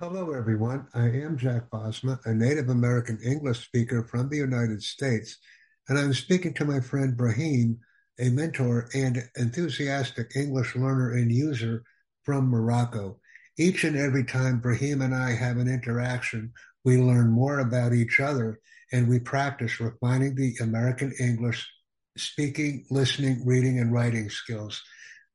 Hello, 0.00 0.30
everyone. 0.32 0.86
I 0.94 1.06
am 1.06 1.36
Jack 1.36 1.70
Bosma, 1.70 2.24
a 2.24 2.32
Native 2.32 2.68
American 2.68 3.18
English 3.20 3.64
speaker 3.64 4.04
from 4.04 4.28
the 4.28 4.36
United 4.36 4.80
States, 4.80 5.38
and 5.88 5.98
I'm 5.98 6.14
speaking 6.14 6.54
to 6.54 6.64
my 6.64 6.78
friend 6.78 7.16
Brahim, 7.16 7.80
a 8.20 8.30
mentor 8.30 8.88
and 8.94 9.28
enthusiastic 9.34 10.36
English 10.36 10.76
learner 10.76 11.14
and 11.14 11.32
user 11.32 11.82
from 12.22 12.48
Morocco. 12.48 13.18
Each 13.58 13.82
and 13.82 13.96
every 13.96 14.22
time 14.22 14.60
Brahim 14.60 15.02
and 15.02 15.12
I 15.12 15.32
have 15.32 15.56
an 15.56 15.66
interaction, 15.66 16.52
we 16.84 16.98
learn 16.98 17.32
more 17.32 17.58
about 17.58 17.92
each 17.92 18.20
other 18.20 18.60
and 18.92 19.08
we 19.08 19.18
practice 19.18 19.80
refining 19.80 20.36
the 20.36 20.54
American 20.60 21.12
English 21.18 21.68
speaking, 22.16 22.86
listening, 22.88 23.44
reading, 23.44 23.80
and 23.80 23.92
writing 23.92 24.30
skills. 24.30 24.80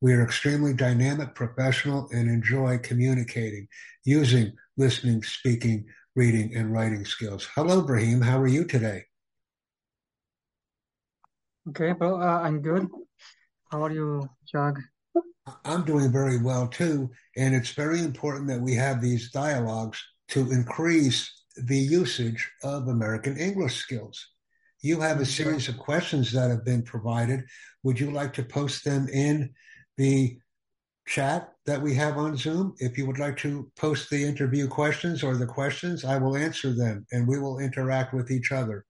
We 0.04 0.12
are 0.12 0.22
extremely 0.22 0.74
dynamic, 0.74 1.34
professional, 1.34 2.10
and 2.12 2.30
enjoy 2.30 2.78
communicating 2.80 3.70
using 4.04 4.52
listening, 4.76 5.24
speaking, 5.24 5.86
reading, 6.14 6.54
and 6.58 6.74
writing 6.74 7.06
skills. 7.06 7.48
Hello, 7.56 7.82
Brahim. 7.82 8.20
How 8.20 8.38
are 8.42 8.48
you 8.48 8.66
today? 8.66 9.06
Okay, 11.70 11.94
well, 11.94 12.22
uh, 12.22 12.42
I'm 12.42 12.62
good. 12.62 12.90
How 13.72 13.86
are 13.86 13.94
you, 13.94 14.30
Jack? 14.46 14.74
I'm 15.64 15.86
doing 15.86 16.12
very 16.12 16.38
well 16.38 16.68
too. 16.68 17.10
And 17.38 17.56
it's 17.56 17.72
very 17.72 18.02
important 18.02 18.50
that 18.50 18.60
we 18.60 18.76
have 18.76 19.02
these 19.02 19.32
dialogues 19.32 20.04
to 20.32 20.52
increase 20.52 21.32
the 21.56 21.78
usage 21.78 22.52
of 22.62 22.90
American 22.90 23.38
English 23.38 23.78
skills. 23.78 24.22
You 24.82 25.00
have 25.00 25.22
a 25.22 25.26
series 25.26 25.70
of 25.70 25.78
questions 25.78 26.34
that 26.34 26.50
have 26.50 26.66
been 26.66 26.84
provided. 26.84 27.46
Would 27.84 28.02
you 28.02 28.12
like 28.12 28.34
to 28.34 28.44
post 28.44 28.84
them 28.84 29.08
in 29.08 29.54
the 29.98 30.38
chat 31.06 31.54
that 31.66 31.82
we 31.82 31.94
have 31.96 32.18
on 32.18 32.38
Zoom. 32.38 32.76
If 32.80 32.98
you 32.98 33.06
would 33.06 33.20
like 33.20 33.38
to 33.38 33.70
post 33.76 34.10
the 34.10 34.24
interview 34.24 34.68
questions 34.68 35.24
or 35.24 35.36
the 35.36 35.46
questions, 35.46 36.06
I 36.06 36.18
will 36.18 36.36
answer 36.36 36.74
them 36.74 37.06
and 37.12 37.28
we 37.28 37.40
will 37.40 37.60
interact 37.60 38.14
with 38.14 38.32
each 38.32 38.52
other. 38.52 38.86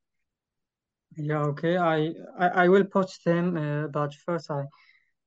Yeah, 1.15 1.43
okay. 1.43 1.77
I 1.77 2.13
I, 2.39 2.47
I 2.63 2.67
will 2.69 2.85
post 2.85 3.23
them, 3.23 3.55
uh, 3.55 3.87
but 3.87 4.13
first 4.25 4.49
I 4.49 4.65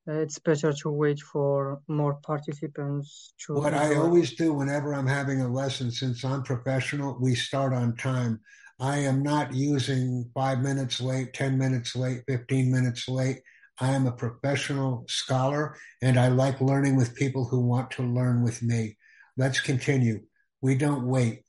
uh, 0.09 0.13
it's 0.13 0.39
better 0.39 0.73
to 0.73 0.91
wait 0.91 1.21
for 1.21 1.81
more 1.89 2.15
participants 2.15 3.35
to 3.45 3.55
What 3.55 3.75
I 3.75 3.97
always 3.97 4.35
do 4.35 4.53
whenever 4.53 4.95
I'm 4.95 5.07
having 5.07 5.41
a 5.41 5.49
lesson, 5.49 5.91
since 5.91 6.25
I'm 6.25 6.43
professional, 6.45 7.19
we 7.21 7.35
start 7.35 7.73
on 7.73 7.97
time. 7.97 8.41
I 8.79 8.99
am 8.99 9.23
not 9.23 9.53
using 9.55 10.31
five 10.33 10.61
minutes 10.61 11.01
late, 11.01 11.33
10 11.33 11.59
minutes 11.59 11.97
late, 11.97 12.23
15 12.29 12.71
minutes 12.71 13.09
late. 13.09 13.41
I 13.81 13.91
am 13.91 14.07
a 14.07 14.13
professional 14.13 15.05
scholar 15.09 15.77
and 16.03 16.19
I 16.19 16.29
like 16.29 16.61
learning 16.61 16.97
with 16.97 17.15
people 17.15 17.47
who 17.47 17.61
want 17.61 17.91
to 17.93 18.03
learn 18.03 18.43
with 18.43 18.63
me. 18.63 18.97
Let's 19.37 19.61
continue. 19.61 20.23
We 20.63 20.77
don't 20.77 21.07
wait 21.07 21.43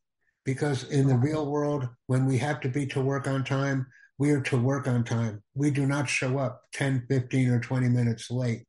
because 0.44 0.84
in 0.90 1.08
the 1.08 1.18
real 1.18 1.50
world, 1.50 1.88
when 2.08 2.26
we 2.26 2.38
have 2.40 2.60
to 2.62 2.70
be 2.70 2.86
to 2.88 3.02
work 3.02 3.28
on 3.28 3.44
time, 3.44 3.88
we 4.18 4.32
are 4.32 4.42
to 4.42 4.58
work 4.58 4.88
on 4.88 5.04
time. 5.04 5.44
We 5.54 5.72
do 5.72 5.86
not 5.86 6.10
show 6.10 6.38
up 6.38 6.62
10, 6.74 7.06
15, 7.08 7.50
or 7.50 7.60
20 7.60 7.90
minutes 7.90 8.32
late. 8.32 8.66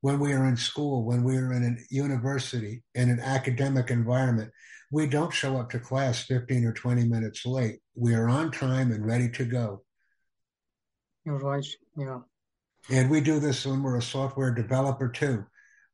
When 0.00 0.18
we 0.18 0.32
are 0.32 0.46
in 0.46 0.56
school, 0.56 1.04
when 1.04 1.22
we 1.22 1.36
are 1.36 1.52
in 1.52 1.64
a 1.64 1.94
university, 1.94 2.82
in 2.94 3.10
an 3.10 3.20
academic 3.20 3.90
environment, 3.90 4.52
we 4.90 5.06
don't 5.06 5.32
show 5.32 5.58
up 5.58 5.70
to 5.70 5.80
class 5.80 6.22
15 6.24 6.64
or 6.64 6.72
20 6.72 7.04
minutes 7.04 7.44
late. 7.44 7.80
We 7.94 8.14
are 8.14 8.28
on 8.28 8.52
time 8.52 8.92
and 8.92 9.04
ready 9.04 9.28
to 9.30 9.44
go. 9.44 9.82
You're 11.24 11.38
right. 11.38 11.66
Yeah. 11.98 12.20
And 12.90 13.10
we 13.10 13.20
do 13.20 13.40
this 13.40 13.66
when 13.66 13.82
we're 13.82 13.96
a 13.96 14.02
software 14.02 14.52
developer 14.52 15.08
too. 15.08 15.44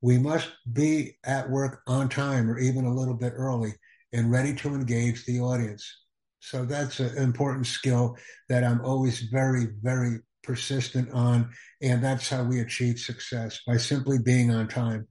We 0.00 0.18
must 0.18 0.50
be 0.72 1.16
at 1.24 1.48
work 1.48 1.82
on 1.86 2.08
time 2.08 2.50
or 2.50 2.58
even 2.58 2.84
a 2.84 2.94
little 2.94 3.14
bit 3.14 3.32
early 3.36 3.72
and 4.12 4.30
ready 4.30 4.54
to 4.56 4.74
engage 4.74 5.24
the 5.24 5.40
audience. 5.40 5.90
So 6.40 6.64
that's 6.64 6.98
an 7.00 7.16
important 7.16 7.66
skill 7.66 8.16
that 8.48 8.64
I'm 8.64 8.84
always 8.84 9.20
very, 9.20 9.68
very 9.80 10.18
persistent 10.42 11.10
on. 11.12 11.50
And 11.80 12.02
that's 12.02 12.28
how 12.28 12.42
we 12.42 12.60
achieve 12.60 12.98
success 12.98 13.60
by 13.66 13.76
simply 13.76 14.18
being 14.18 14.50
on 14.50 14.68
time. 14.68 15.06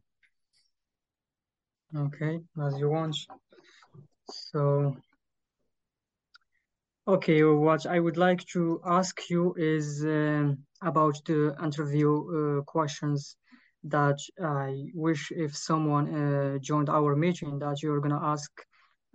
Okay, 1.96 2.40
as 2.66 2.78
you 2.78 2.90
want. 2.90 3.18
So, 4.30 4.96
okay, 7.08 7.44
what 7.44 7.86
I 7.86 8.00
would 8.00 8.18
like 8.18 8.46
to 8.54 8.82
ask 8.86 9.30
you 9.30 9.54
is 9.58 10.04
um, 10.06 10.60
about 10.82 11.18
the 11.26 11.56
interview 11.64 12.60
uh, 12.60 12.62
questions 12.64 13.36
that 13.84 14.20
I 14.42 14.86
wish 14.94 15.32
if 15.32 15.56
someone 15.56 16.08
uh, 16.14 16.58
joined 16.60 16.90
our 16.90 17.16
meeting 17.16 17.60
that 17.60 17.82
you're 17.82 18.00
gonna 18.00 18.22
ask 18.22 18.52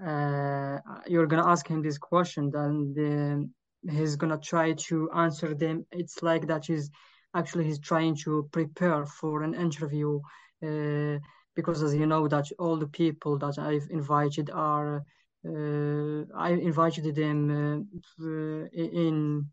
uh, 0.05 0.79
you're 1.07 1.27
gonna 1.27 1.47
ask 1.47 1.67
him 1.69 1.83
this 1.83 1.99
question 1.99 2.51
and 2.55 3.51
he's 3.89 4.17
gonna 4.17 4.39
try 4.39 4.73
to 4.73 5.11
answer 5.13 5.55
them. 5.55 5.87
It's 5.93 6.23
like 6.23 6.47
that 6.49 6.67
he's 6.67 6.91
actually 7.35 7.65
he's 7.65 7.79
trying 7.79 8.17
to 8.25 8.49
prepare 8.53 9.07
for 9.07 9.43
an 9.43 9.55
interview 9.55 10.21
uh, 10.63 11.19
because 11.55 11.83
as 11.83 11.95
you 11.95 12.07
know 12.07 12.29
that 12.29 12.47
all 12.59 12.77
the 12.77 12.89
people 12.89 13.39
that 13.39 13.59
I've 13.59 13.87
invited 13.91 14.51
are 14.51 14.97
uh, 14.97 15.01
I 15.47 16.51
invited 16.51 17.15
them 17.15 17.89
uh, 18.21 18.69
in 18.73 19.47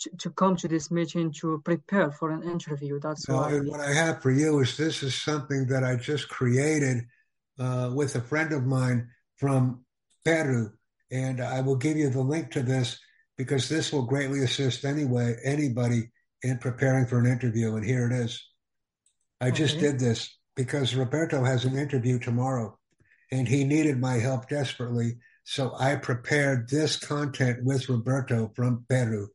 to, 0.00 0.10
to 0.18 0.30
come 0.30 0.56
to 0.56 0.68
this 0.68 0.90
meeting 0.90 1.32
to 1.40 1.60
prepare 1.64 2.10
for 2.10 2.30
an 2.30 2.42
interview. 2.42 2.98
That's 3.00 3.28
why. 3.28 3.58
What 3.58 3.80
I 3.80 3.92
have 3.92 4.22
for 4.22 4.30
you 4.30 4.60
is 4.60 4.76
this 4.76 5.02
is 5.02 5.14
something 5.14 5.66
that 5.66 5.84
I 5.84 5.96
just 5.96 6.28
created 6.28 7.04
uh, 7.58 7.90
with 7.94 8.16
a 8.16 8.20
friend 8.20 8.52
of 8.52 8.64
mine 8.64 9.08
from 9.36 9.84
Peru, 10.24 10.72
and 11.10 11.40
I 11.40 11.60
will 11.60 11.76
give 11.76 11.96
you 11.96 12.10
the 12.10 12.22
link 12.22 12.50
to 12.52 12.62
this 12.62 12.98
because 13.36 13.68
this 13.68 13.92
will 13.92 14.02
greatly 14.02 14.42
assist 14.42 14.84
anyway 14.84 15.36
anybody 15.44 16.10
in 16.42 16.58
preparing 16.58 17.06
for 17.06 17.18
an 17.18 17.26
interview. 17.26 17.74
And 17.76 17.84
here 17.84 18.06
it 18.06 18.12
is. 18.12 18.42
I 19.40 19.48
okay. 19.48 19.56
just 19.56 19.78
did 19.78 19.98
this 19.98 20.36
because 20.56 20.94
Roberto 20.94 21.42
has 21.44 21.64
an 21.64 21.76
interview 21.78 22.18
tomorrow, 22.18 22.78
and 23.30 23.46
he 23.46 23.64
needed 23.64 23.98
my 23.98 24.14
help 24.14 24.48
desperately. 24.48 25.18
So 25.44 25.74
I 25.78 25.96
prepared 25.96 26.68
this 26.68 26.96
content 26.96 27.64
with 27.64 27.88
Roberto 27.88 28.52
from 28.54 28.84
Peru. 28.88 29.28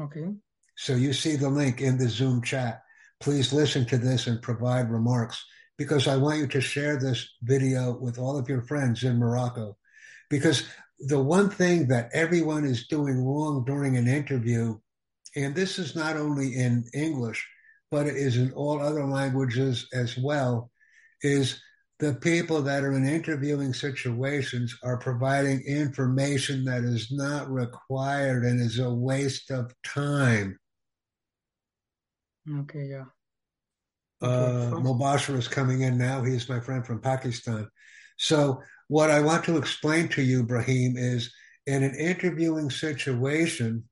Okay. 0.00 0.34
So 0.76 0.94
you 0.94 1.12
see 1.12 1.36
the 1.36 1.48
link 1.48 1.80
in 1.80 1.98
the 1.98 2.08
Zoom 2.08 2.42
chat. 2.42 2.82
Please 3.20 3.52
listen 3.52 3.86
to 3.86 3.98
this 3.98 4.26
and 4.26 4.42
provide 4.42 4.90
remarks 4.90 5.44
because 5.78 6.08
I 6.08 6.16
want 6.16 6.38
you 6.38 6.46
to 6.48 6.60
share 6.60 6.98
this 6.98 7.28
video 7.42 7.96
with 7.98 8.18
all 8.18 8.38
of 8.38 8.48
your 8.48 8.62
friends 8.62 9.04
in 9.04 9.18
Morocco. 9.18 9.76
Because 10.30 10.64
the 10.98 11.22
one 11.22 11.50
thing 11.50 11.88
that 11.88 12.10
everyone 12.12 12.64
is 12.64 12.86
doing 12.88 13.24
wrong 13.24 13.64
during 13.64 13.96
an 13.96 14.08
interview, 14.08 14.78
and 15.36 15.54
this 15.54 15.78
is 15.78 15.94
not 15.94 16.16
only 16.16 16.54
in 16.54 16.84
English, 16.92 17.46
but 17.90 18.06
it 18.06 18.16
is 18.16 18.36
in 18.36 18.52
all 18.52 18.80
other 18.80 19.04
languages 19.04 19.86
as 19.92 20.16
well, 20.16 20.70
is 21.22 21.60
the 22.04 22.14
people 22.14 22.60
that 22.60 22.84
are 22.84 22.92
in 22.92 23.06
interviewing 23.08 23.72
situations 23.72 24.76
are 24.82 24.98
providing 24.98 25.62
information 25.62 26.62
that 26.64 26.84
is 26.84 27.10
not 27.10 27.50
required 27.50 28.44
and 28.44 28.60
is 28.60 28.78
a 28.78 28.92
waste 28.92 29.50
of 29.50 29.72
time. 29.84 30.58
Okay, 32.60 32.88
yeah. 32.90 33.04
Uh, 34.20 34.72
Mubashir 34.74 35.36
is 35.38 35.48
coming 35.48 35.80
in 35.80 35.96
now. 35.96 36.22
He's 36.22 36.46
my 36.46 36.60
friend 36.60 36.84
from 36.84 37.00
Pakistan. 37.00 37.68
So, 38.18 38.60
what 38.88 39.10
I 39.10 39.20
want 39.20 39.44
to 39.44 39.56
explain 39.56 40.08
to 40.08 40.22
you, 40.22 40.42
Brahim, 40.44 40.96
is 40.98 41.32
in 41.66 41.82
an 41.82 41.94
interviewing 41.94 42.68
situation, 42.68 43.82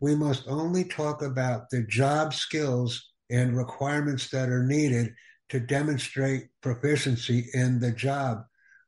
we 0.00 0.14
must 0.14 0.44
only 0.46 0.84
talk 0.84 1.22
about 1.22 1.70
the 1.70 1.82
job 1.84 2.34
skills 2.34 3.12
and 3.30 3.56
requirements 3.56 4.28
that 4.28 4.50
are 4.50 4.66
needed 4.66 5.14
to 5.48 5.60
demonstrate 5.60 6.48
proficiency 6.60 7.48
in 7.54 7.80
the 7.80 7.92
job. 7.92 8.44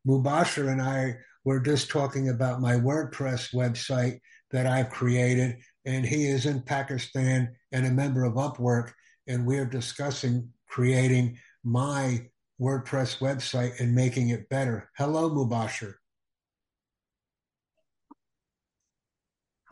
Mubasher 0.07 0.71
and 0.71 0.83
I 0.83 1.19
were 1.45 1.61
just 1.61 1.91
talking 1.91 2.29
about 2.29 2.61
my 2.61 2.75
WordPress 2.75 3.55
website 3.55 4.21
that 4.51 4.67
I've 4.67 4.91
created, 4.91 5.59
and 5.85 6.05
he 6.05 6.27
is 6.27 6.47
in 6.47 6.63
Pakistan 6.63 7.55
and 7.73 7.87
a 7.87 7.91
member 7.91 8.25
of 8.25 8.35
Upwork, 8.35 8.93
and 9.27 9.47
we're 9.47 9.67
discussing 9.67 10.51
creating 10.69 11.39
my 11.65 12.29
WordPress 12.61 13.19
website 13.19 13.79
and 13.81 13.95
making 13.95 14.31
it 14.31 14.49
better. 14.49 14.91
Hello, 14.97 15.31
Mubashir. 15.31 15.95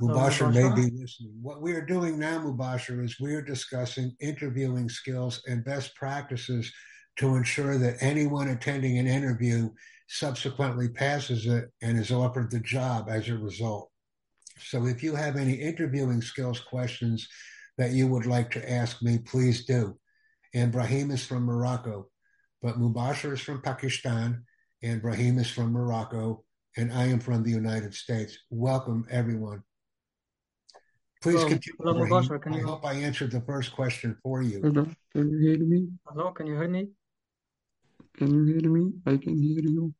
Mubashir 0.00 0.52
may 0.52 0.74
be 0.74 0.90
listening. 0.90 1.38
What 1.40 1.62
we 1.62 1.72
are 1.72 1.84
doing 1.84 2.18
now, 2.18 2.38
Mubashir, 2.38 3.02
is 3.02 3.18
we 3.18 3.34
are 3.34 3.42
discussing 3.42 4.14
interviewing 4.20 4.90
skills 4.90 5.42
and 5.46 5.64
best 5.64 5.94
practices 5.94 6.70
to 7.16 7.36
ensure 7.36 7.78
that 7.78 7.96
anyone 8.00 8.48
attending 8.48 8.98
an 8.98 9.06
interview 9.06 9.70
subsequently 10.08 10.88
passes 10.88 11.46
it 11.46 11.70
and 11.80 11.98
is 11.98 12.12
offered 12.12 12.50
the 12.50 12.60
job 12.60 13.08
as 13.08 13.28
a 13.28 13.38
result. 13.38 13.90
So 14.58 14.86
if 14.86 15.02
you 15.02 15.14
have 15.14 15.36
any 15.36 15.54
interviewing 15.54 16.20
skills 16.20 16.60
questions 16.60 17.26
that 17.78 17.92
you 17.92 18.06
would 18.06 18.26
like 18.26 18.50
to 18.52 18.70
ask 18.70 19.02
me, 19.02 19.18
please 19.18 19.64
do. 19.64 19.98
And 20.54 20.72
Brahim 20.72 21.10
is 21.10 21.24
from 21.24 21.44
Morocco, 21.44 22.08
but 22.62 22.78
Mubashir 22.78 23.32
is 23.32 23.40
from 23.40 23.62
Pakistan, 23.62 24.44
and 24.82 25.00
Brahim 25.02 25.38
is 25.38 25.50
from 25.50 25.72
Morocco, 25.72 26.44
and 26.76 26.92
I 26.92 27.06
am 27.06 27.18
from 27.18 27.42
the 27.42 27.50
United 27.50 27.94
States. 27.94 28.38
Welcome, 28.50 29.06
everyone. 29.10 29.62
Please 31.26 31.42
Hello, 31.42 31.48
continue. 31.48 31.76
hello, 31.80 31.94
Brahim. 31.94 32.12
Mubashir. 32.12 32.40
Can 32.40 32.52
I 32.52 32.58
you 32.58 32.66
hope 32.66 32.86
I 32.86 32.92
answered 32.92 33.32
the 33.32 33.40
first 33.40 33.72
question 33.72 34.16
for 34.22 34.42
you. 34.42 34.60
Hello, 34.62 34.86
can 35.12 35.28
you 35.28 35.38
hear 35.38 35.58
me? 35.58 35.88
hello? 36.06 36.30
Can 36.30 36.46
you 36.46 36.54
hear 36.54 36.68
me? 36.68 36.88
Can 38.16 38.28
you 38.32 38.44
hear 38.44 38.70
me? 38.70 38.92
I 39.04 39.16
can 39.16 39.36
hear 39.42 39.60
you. 39.60 39.92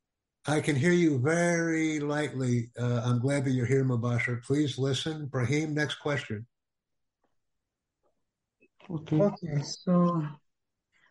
I 0.46 0.61
can 0.61 0.76
hear 0.76 0.93
you 0.93 1.19
very 1.19 1.99
lightly. 1.99 2.70
Uh, 2.78 3.00
I'm 3.05 3.19
glad 3.19 3.44
that 3.44 3.50
you're 3.50 3.67
here, 3.67 3.84
Mubashir. 3.84 4.40
Please 4.44 4.78
listen. 4.78 5.26
Brahim, 5.26 5.75
next 5.75 5.96
question. 5.96 6.46
Okay. 8.88 9.20
Okay, 9.20 9.62
so 9.62 10.23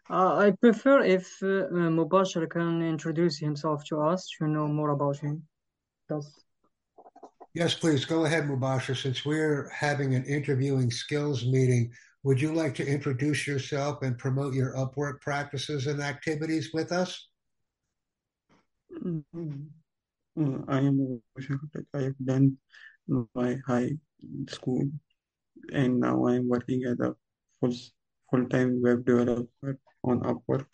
uh, 0.09 0.38
I 0.38 0.51
prefer 0.51 1.03
if 1.03 1.27
uh, 1.44 1.47
uh, 1.47 1.89
Mubashir 1.97 2.50
can 2.50 2.81
introduce 2.81 3.38
himself 3.38 3.83
to 3.89 4.00
us 4.00 4.29
to 4.38 4.47
know 4.47 4.65
more 4.69 4.91
about 4.91 5.17
him. 5.17 5.44
That's 6.07 6.44
Yes, 7.56 7.74
please 7.74 8.04
go 8.04 8.25
ahead, 8.25 8.44
Mubashir. 8.50 9.02
Since 9.02 9.24
we're 9.24 9.69
having 9.69 10.13
an 10.13 10.25
interviewing 10.25 10.92
skills 10.92 11.46
meeting, 11.46 11.90
would 12.24 12.42
you 12.42 12.54
like 12.54 12.75
to 12.75 12.86
introduce 12.86 13.48
yourself 13.48 14.02
and 14.02 14.18
promote 14.18 14.54
your 14.54 14.74
Upwork 14.75 15.22
practices 15.22 15.88
and 15.88 16.02
activities 16.02 16.72
with 16.74 16.92
us? 16.92 17.30
Mm, 18.92 19.24
uh, 20.38 20.60
I 20.68 20.80
am 20.80 21.00
Mubashir. 21.00 21.57
I 21.94 22.02
have 22.02 22.19
done 22.25 22.57
my 23.34 23.56
high 23.66 23.92
school 24.50 24.84
and 25.72 26.01
now 26.01 26.25
I 26.25 26.36
am 26.36 26.50
working 26.50 26.84
as 26.84 27.00
a 27.00 27.16
full 27.62 27.74
full-time 28.30 28.81
web 28.81 29.06
developer 29.06 29.80
on 30.04 30.19
Upwork. 30.28 30.66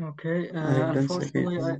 okay. 0.00 0.50
Uh, 0.50 0.92
unfortunately, 0.92 1.58
I, 1.60 1.74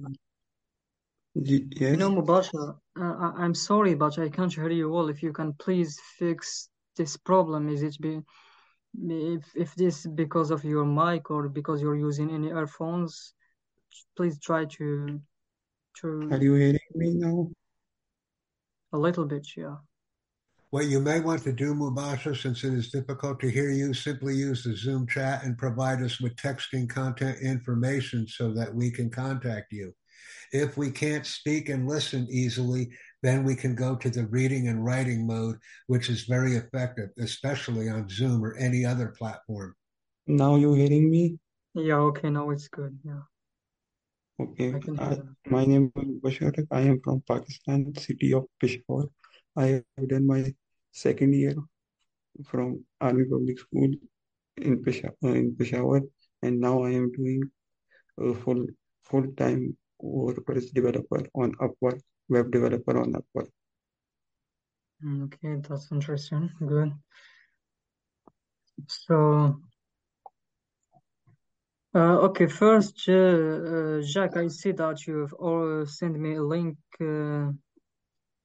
you 1.34 1.96
know, 1.96 2.10
Yes, 2.10 2.18
Mubashir, 2.18 2.76
uh, 3.00 3.02
I, 3.02 3.32
I'm 3.38 3.54
sorry, 3.54 3.94
but 3.94 4.18
I 4.18 4.28
can't 4.28 4.52
hear 4.52 4.70
you 4.70 4.90
well. 4.90 5.08
If 5.08 5.22
you 5.22 5.32
can 5.32 5.52
please 5.54 5.98
fix 6.18 6.68
this 6.96 7.16
problem, 7.16 7.68
is 7.68 7.82
it 7.82 7.96
be 8.00 8.20
if 9.08 9.44
if 9.56 9.74
this 9.74 10.06
because 10.06 10.50
of 10.50 10.64
your 10.64 10.84
mic 10.84 11.30
or 11.30 11.48
because 11.48 11.82
you're 11.82 11.96
using 11.96 12.30
any 12.30 12.48
earphones? 12.48 13.34
Please 14.16 14.38
try 14.38 14.64
to 14.76 15.20
to. 16.00 16.08
are 16.30 16.38
to 16.38 16.44
you 16.44 16.54
hearing 16.54 16.78
me 16.94 17.14
now? 17.14 17.50
a 18.94 18.98
little 18.98 19.26
bit, 19.26 19.46
yeah. 19.56 19.76
What 20.70 20.86
you 20.86 21.00
may 21.00 21.20
want 21.20 21.42
to 21.44 21.52
do, 21.52 21.74
Mubashir, 21.74 22.36
since 22.40 22.64
it 22.64 22.72
is 22.72 22.90
difficult 22.90 23.38
to 23.40 23.48
hear 23.48 23.70
you, 23.70 23.92
simply 23.92 24.34
use 24.34 24.64
the 24.64 24.74
Zoom 24.74 25.06
chat 25.06 25.44
and 25.44 25.58
provide 25.58 26.02
us 26.02 26.20
with 26.20 26.34
texting 26.36 26.88
content 26.88 27.38
information 27.42 28.26
so 28.26 28.52
that 28.54 28.74
we 28.74 28.90
can 28.90 29.10
contact 29.10 29.72
you. 29.72 29.92
If 30.52 30.76
we 30.76 30.90
can't 30.90 31.26
speak 31.26 31.68
and 31.68 31.88
listen 31.88 32.26
easily, 32.30 32.90
then 33.22 33.44
we 33.44 33.54
can 33.56 33.74
go 33.74 33.96
to 33.96 34.10
the 34.10 34.26
reading 34.26 34.68
and 34.68 34.84
writing 34.84 35.26
mode, 35.26 35.56
which 35.86 36.08
is 36.10 36.24
very 36.24 36.56
effective, 36.56 37.10
especially 37.18 37.88
on 37.88 38.08
Zoom 38.08 38.44
or 38.44 38.54
any 38.56 38.84
other 38.84 39.08
platform. 39.18 39.74
Now 40.26 40.56
you 40.56 40.74
hearing 40.74 41.10
me? 41.10 41.38
Yeah, 41.74 41.96
okay, 42.10 42.30
now 42.30 42.50
it's 42.50 42.68
good. 42.68 42.98
Yeah, 43.04 43.22
Okay. 44.40 44.74
I 44.74 44.78
can 44.78 44.98
I, 44.98 45.08
hear 45.08 45.14
you. 45.44 45.50
my 45.50 45.64
name 45.64 45.92
is 45.96 46.20
Bashar. 46.22 46.66
I 46.70 46.80
am 46.82 47.00
from 47.00 47.22
Pakistan, 47.26 47.94
city 47.96 48.32
of 48.32 48.44
Peshawar. 48.60 49.06
I 49.56 49.82
have 49.96 50.08
done 50.08 50.26
my 50.26 50.54
second 50.92 51.34
year 51.34 51.54
from 52.46 52.84
Army 53.00 53.24
Public 53.24 53.58
School 53.58 53.90
in 54.58 54.82
Peshawar, 54.82 55.34
in 55.36 55.56
Peshawar, 55.56 56.02
and 56.42 56.60
now 56.60 56.84
I 56.84 56.90
am 56.90 57.10
doing 57.12 57.42
a 58.20 58.34
full 58.34 58.66
full-time 59.04 59.76
WordPress 60.02 60.72
developer 60.72 61.26
on 61.34 61.54
Upwork, 61.56 62.00
web 62.28 62.50
developer 62.50 62.98
on 62.98 63.14
Upwork. 63.14 63.48
Okay, 65.24 65.56
that's 65.68 65.90
interesting. 65.92 66.50
Good. 66.60 66.92
So, 68.88 69.60
uh, 71.94 71.98
okay, 71.98 72.46
first, 72.46 73.04
uh, 73.08 73.12
uh, 73.12 74.02
Jack, 74.02 74.36
I 74.36 74.48
see 74.48 74.72
that 74.72 75.06
you've 75.06 75.34
all 75.34 75.86
sent 75.86 76.18
me 76.18 76.34
a 76.34 76.42
link 76.42 76.76
uh, 77.00 77.52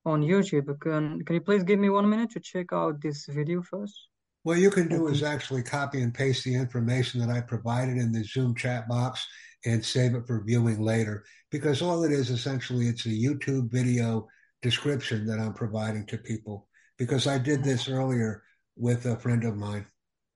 on 0.06 0.22
YouTube. 0.22 0.80
Can 0.80 1.24
can 1.24 1.36
you 1.36 1.42
please 1.42 1.64
give 1.64 1.80
me 1.80 1.90
one 1.90 2.10
minute 2.10 2.32
to 2.32 2.40
check 2.40 2.74
out 2.74 3.02
this 3.02 3.26
video 3.26 3.62
first? 3.62 4.10
What 4.44 4.60
you 4.60 4.70
can 4.70 4.88
do 4.88 5.08
is 5.08 5.22
actually 5.24 5.64
copy 5.64 6.02
and 6.02 6.14
paste 6.14 6.44
the 6.46 6.56
information 6.56 7.20
that 7.20 7.30
I 7.30 7.42
provided 7.42 7.98
in 7.98 8.12
the 8.12 8.24
Zoom 8.24 8.56
chat 8.56 8.88
box 8.88 9.28
and 9.66 9.84
save 9.84 10.16
it 10.16 10.26
for 10.26 10.44
viewing 10.46 10.80
later. 10.82 11.26
Because 11.52 11.82
all 11.82 12.04
it 12.04 12.12
is 12.12 12.30
essentially, 12.30 12.88
it's 12.88 13.06
a 13.06 13.10
YouTube 13.10 13.72
video 13.72 14.28
description 14.62 15.26
that 15.26 15.40
I'm 15.40 15.54
providing 15.54 16.06
to 16.08 16.18
people. 16.18 16.68
Because 16.98 17.28
I 17.28 17.38
did 17.38 17.64
this 17.64 17.90
earlier 17.90 18.44
with 18.76 19.06
a 19.06 19.18
friend 19.18 19.44
of 19.44 19.56
mine 19.58 19.86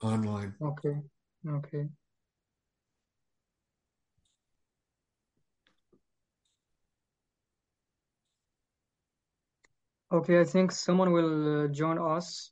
online. 0.01 0.55
Okay, 0.61 0.95
okay. 1.47 1.87
Okay, 10.11 10.39
I 10.39 10.43
think 10.43 10.71
someone 10.71 11.11
will 11.11 11.65
uh, 11.65 11.67
join 11.69 11.97
us. 11.97 12.51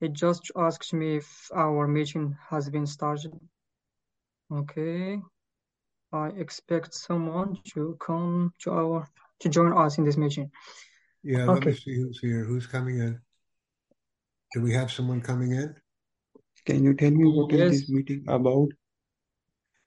It 0.00 0.12
just 0.12 0.50
asked 0.56 0.92
me 0.92 1.16
if 1.16 1.50
our 1.54 1.86
meeting 1.86 2.36
has 2.50 2.68
been 2.68 2.86
started. 2.86 3.32
Okay, 4.52 5.20
I 6.12 6.28
expect 6.28 6.94
someone 6.94 7.58
to 7.74 7.96
come 8.00 8.52
to 8.60 8.72
our 8.72 9.08
to 9.40 9.48
join 9.48 9.72
us 9.76 9.98
in 9.98 10.04
this 10.04 10.16
meeting. 10.16 10.50
Yeah, 11.22 11.46
let 11.46 11.64
me 11.64 11.72
see 11.74 11.96
who's 11.96 12.18
here. 12.20 12.44
Who's 12.44 12.66
coming 12.66 12.98
in? 12.98 13.20
Do 14.52 14.62
we 14.62 14.72
have 14.72 14.90
someone 14.90 15.20
coming 15.20 15.52
in? 15.52 15.74
Can 16.66 16.82
you 16.84 16.94
tell 16.94 17.10
me 17.10 17.24
what 17.24 17.52
is 17.52 17.58
yes, 17.58 17.70
this 17.70 17.90
meeting 17.90 18.24
about? 18.28 18.68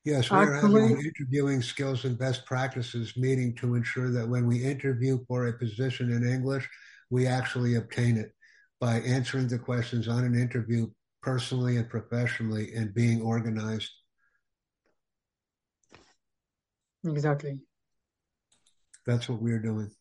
Yes, 0.05 0.29
we 0.29 0.37
are 0.37 0.55
having 0.55 0.75
an 0.77 0.99
interviewing 1.05 1.61
skills 1.61 2.03
and 2.03 2.17
best 2.17 2.45
practices 2.45 3.15
meeting 3.15 3.55
to 3.55 3.75
ensure 3.75 4.11
that 4.11 4.27
when 4.27 4.47
we 4.47 4.63
interview 4.63 5.19
for 5.27 5.47
a 5.47 5.57
position 5.57 6.11
in 6.11 6.25
English, 6.27 6.67
we 7.09 7.25
actually 7.25 7.75
obtain 7.75 8.17
it 8.17 8.33
by 8.81 8.99
answering 8.99 9.47
the 9.47 9.59
questions 9.59 10.07
on 10.07 10.25
an 10.25 10.35
interview 10.35 10.87
personally 11.21 11.77
and 11.77 11.89
professionally 11.89 12.73
and 12.75 12.93
being 12.93 13.21
organized. 13.21 13.91
Exactly. 17.05 17.59
That's 19.05 19.27
what 19.27 19.41
we're 19.41 19.61
doing. 19.61 19.91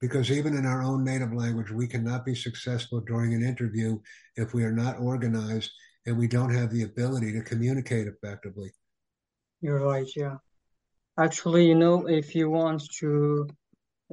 Because 0.00 0.30
even 0.30 0.54
in 0.54 0.66
our 0.66 0.82
own 0.82 1.04
native 1.04 1.32
language, 1.32 1.70
we 1.70 1.86
cannot 1.86 2.24
be 2.24 2.34
successful 2.34 3.00
during 3.00 3.32
an 3.34 3.42
interview 3.42 3.98
if 4.36 4.52
we 4.52 4.64
are 4.64 4.72
not 4.72 4.98
organized 4.98 5.70
and 6.06 6.18
we 6.18 6.28
don't 6.28 6.54
have 6.54 6.70
the 6.70 6.82
ability 6.82 7.32
to 7.32 7.42
communicate 7.42 8.06
effectively. 8.06 8.70
You're 9.60 9.80
right, 9.80 10.08
yeah. 10.14 10.36
Actually, 11.18 11.66
you 11.66 11.74
know, 11.74 12.06
if 12.06 12.34
you 12.34 12.50
want 12.50 12.82
to, 12.98 13.48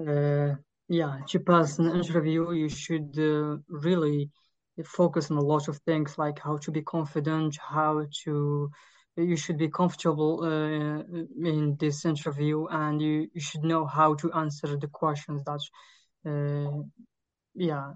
uh, 0.08 0.56
yeah, 0.88 1.20
to 1.28 1.40
pass 1.40 1.80
an 1.80 1.94
interview, 1.94 2.54
you 2.54 2.70
should 2.70 3.14
uh, 3.18 3.58
really 3.68 4.30
focus 4.86 5.30
on 5.32 5.38
a 5.38 5.42
lot 5.42 5.68
of 5.68 5.78
things 5.80 6.18
like 6.18 6.40
how 6.40 6.58
to 6.58 6.72
be 6.72 6.82
confident, 6.82 7.58
how 7.60 8.06
to, 8.24 8.72
you 9.18 9.36
should 9.36 9.58
be 9.58 9.70
comfortable 9.70 10.44
uh, 10.44 11.04
in 11.46 11.76
this 11.80 12.06
interview, 12.06 12.66
and 12.68 13.02
you, 13.02 13.28
you 13.34 13.42
should 13.42 13.64
know 13.64 13.86
how 13.86 14.16
to 14.16 14.32
answer 14.34 14.78
the 14.78 14.88
questions 14.88 15.44
that, 15.46 15.62
uh, 16.26 16.82
yeah. 17.54 17.94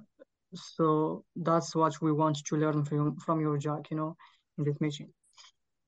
So 0.53 1.25
that's 1.35 1.75
what 1.75 2.01
we 2.01 2.11
want 2.11 2.37
to 2.45 2.55
learn 2.55 2.85
from 2.85 3.17
from 3.17 3.41
your 3.41 3.57
Jack, 3.57 3.91
you 3.91 3.97
know, 3.97 4.15
in 4.57 4.63
this 4.63 4.79
meeting. 4.79 5.09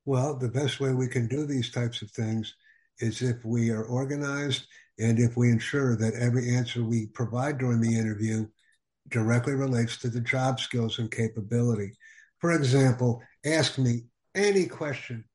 Well, 0.06 0.38
the 0.38 0.50
best 0.50 0.80
way 0.80 0.94
we 0.94 1.08
can 1.08 1.28
do 1.28 1.46
these 1.46 1.72
types 1.72 2.02
of 2.02 2.12
things 2.12 2.56
is 3.00 3.22
if 3.22 3.44
we 3.46 3.70
are 3.72 3.84
organized 3.84 4.66
and 5.00 5.20
if 5.20 5.38
we 5.38 5.52
ensure 5.52 5.96
that 5.98 6.16
every 6.16 6.56
answer 6.56 6.84
we 6.84 7.08
provide 7.08 7.58
during 7.58 7.82
the 7.82 7.98
interview 7.98 8.48
directly 9.10 9.54
relates 9.54 9.98
to 9.98 10.10
the 10.10 10.22
job 10.22 10.60
skills 10.60 11.00
and 11.00 11.12
capability. 11.12 11.92
For 12.40 12.52
example, 12.52 13.22
ask 13.46 13.78
me 13.78 14.04
any 14.38 14.68
question, 14.68 15.26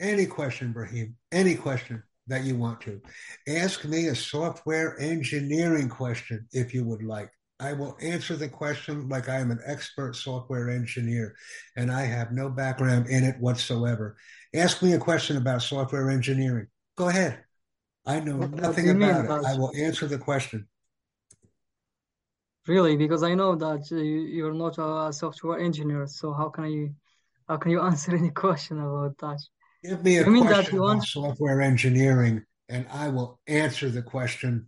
any 0.00 0.26
question, 0.26 0.72
Brahim, 0.72 1.16
any 1.32 1.54
question 1.56 2.02
that 2.26 2.44
you 2.44 2.56
want 2.56 2.80
to. 2.82 3.00
Ask 3.48 3.84
me 3.84 4.06
a 4.06 4.14
software 4.14 4.98
engineering 5.00 5.88
question 5.88 6.46
if 6.52 6.74
you 6.74 6.84
would 6.84 7.02
like. 7.02 7.30
I 7.60 7.72
will 7.72 7.96
answer 8.00 8.36
the 8.36 8.48
question 8.48 9.08
like 9.08 9.28
I 9.28 9.36
am 9.36 9.50
an 9.50 9.60
expert 9.64 10.16
software 10.16 10.68
engineer 10.70 11.36
and 11.76 11.90
I 11.90 12.02
have 12.02 12.32
no 12.32 12.48
background 12.50 13.08
in 13.08 13.24
it 13.24 13.38
whatsoever. 13.40 14.16
Ask 14.54 14.82
me 14.82 14.92
a 14.94 14.98
question 14.98 15.36
about 15.36 15.62
software 15.62 16.10
engineering. 16.10 16.66
Go 16.96 17.08
ahead. 17.08 17.44
I 18.06 18.20
know 18.20 18.36
What, 18.36 18.50
what 18.50 18.62
nothing 18.62 18.86
you 18.86 18.94
mean 18.94 19.10
about 19.10 19.40
it. 19.40 19.46
I 19.46 19.56
will 19.56 19.72
answer 19.76 20.06
the 20.06 20.18
question. 20.18 20.68
Really, 22.66 22.96
because 22.96 23.22
I 23.22 23.34
know 23.34 23.54
that 23.56 23.90
you, 23.90 23.98
you're 23.98 24.54
not 24.54 24.78
a 24.78 25.12
software 25.12 25.58
engineer, 25.58 26.06
so 26.06 26.32
how 26.32 26.48
can 26.48 26.70
you 26.70 26.94
how 27.48 27.56
can 27.56 27.70
you 27.70 27.80
answer 27.90 28.14
any 28.14 28.30
question 28.30 28.78
about 28.78 29.18
that? 29.18 29.40
Give 29.82 30.02
me 30.02 30.18
a 30.18 30.26
mean 30.26 30.46
question 30.46 30.78
about 30.78 30.84
want? 30.84 31.04
software 31.04 31.60
engineering, 31.60 32.42
and 32.68 32.86
I 32.92 33.08
will 33.08 33.38
answer 33.46 33.90
the 33.90 34.02
question 34.02 34.66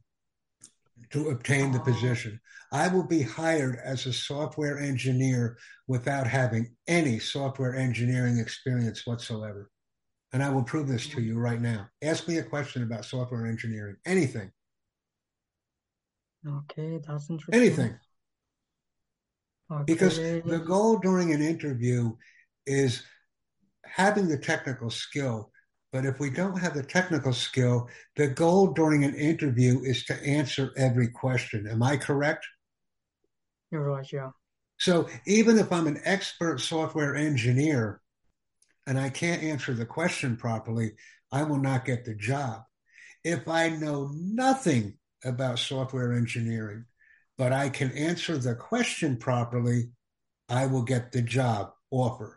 to 1.10 1.30
obtain 1.30 1.72
the 1.72 1.80
position. 1.80 2.40
I 2.72 2.88
will 2.88 3.06
be 3.06 3.22
hired 3.22 3.78
as 3.82 4.06
a 4.06 4.12
software 4.12 4.78
engineer 4.78 5.56
without 5.86 6.26
having 6.26 6.74
any 6.88 7.18
software 7.18 7.74
engineering 7.74 8.38
experience 8.38 9.06
whatsoever. 9.06 9.70
And 10.32 10.42
I 10.42 10.50
will 10.50 10.64
prove 10.64 10.88
this 10.88 11.06
to 11.08 11.22
you 11.22 11.38
right 11.38 11.60
now. 11.60 11.88
Ask 12.02 12.28
me 12.28 12.38
a 12.38 12.42
question 12.42 12.82
about 12.82 13.04
software 13.04 13.46
engineering. 13.46 13.96
Anything. 14.04 14.50
okay, 16.46 17.00
that's 17.06 17.30
interesting. 17.30 17.54
Anything. 17.54 17.98
Because 19.86 20.18
the 20.18 20.62
goal 20.64 20.98
during 20.98 21.32
an 21.32 21.42
interview 21.42 22.12
is 22.66 23.02
having 23.84 24.28
the 24.28 24.38
technical 24.38 24.90
skill. 24.90 25.50
But 25.92 26.04
if 26.04 26.18
we 26.18 26.30
don't 26.30 26.58
have 26.58 26.74
the 26.74 26.82
technical 26.82 27.32
skill, 27.32 27.88
the 28.16 28.28
goal 28.28 28.68
during 28.72 29.04
an 29.04 29.14
interview 29.14 29.80
is 29.82 30.04
to 30.06 30.26
answer 30.26 30.72
every 30.76 31.08
question. 31.08 31.66
Am 31.66 31.82
I 31.82 31.96
correct? 31.96 32.46
You're 33.70 33.84
right, 33.84 34.06
yeah. 34.12 34.30
So 34.78 35.08
even 35.26 35.58
if 35.58 35.72
I'm 35.72 35.86
an 35.86 36.00
expert 36.04 36.60
software 36.60 37.16
engineer 37.16 38.00
and 38.86 38.98
I 38.98 39.08
can't 39.08 39.42
answer 39.42 39.72
the 39.72 39.86
question 39.86 40.36
properly, 40.36 40.92
I 41.32 41.44
will 41.44 41.58
not 41.58 41.84
get 41.84 42.04
the 42.04 42.14
job. 42.14 42.62
If 43.24 43.48
I 43.48 43.70
know 43.70 44.10
nothing 44.14 44.98
about 45.24 45.58
software 45.58 46.12
engineering, 46.12 46.84
but 47.38 47.52
I 47.52 47.68
can 47.68 47.90
answer 47.92 48.38
the 48.38 48.54
question 48.54 49.16
properly, 49.16 49.90
I 50.48 50.66
will 50.66 50.82
get 50.82 51.10
the 51.10 51.22
job 51.22 51.72
offer. 51.90 52.35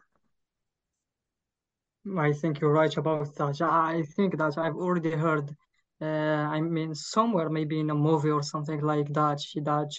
I 2.17 2.33
think 2.33 2.59
you're 2.59 2.71
right 2.71 2.95
about 2.97 3.35
that. 3.35 3.61
I 3.61 4.03
think 4.15 4.37
that 4.37 4.57
I've 4.57 4.75
already 4.75 5.11
heard, 5.11 5.55
uh, 6.01 6.05
I 6.05 6.61
mean, 6.61 6.95
somewhere, 6.95 7.49
maybe 7.49 7.79
in 7.79 7.89
a 7.89 7.95
movie 7.95 8.29
or 8.31 8.43
something 8.43 8.81
like 8.81 9.13
that, 9.13 9.41
that 9.63 9.91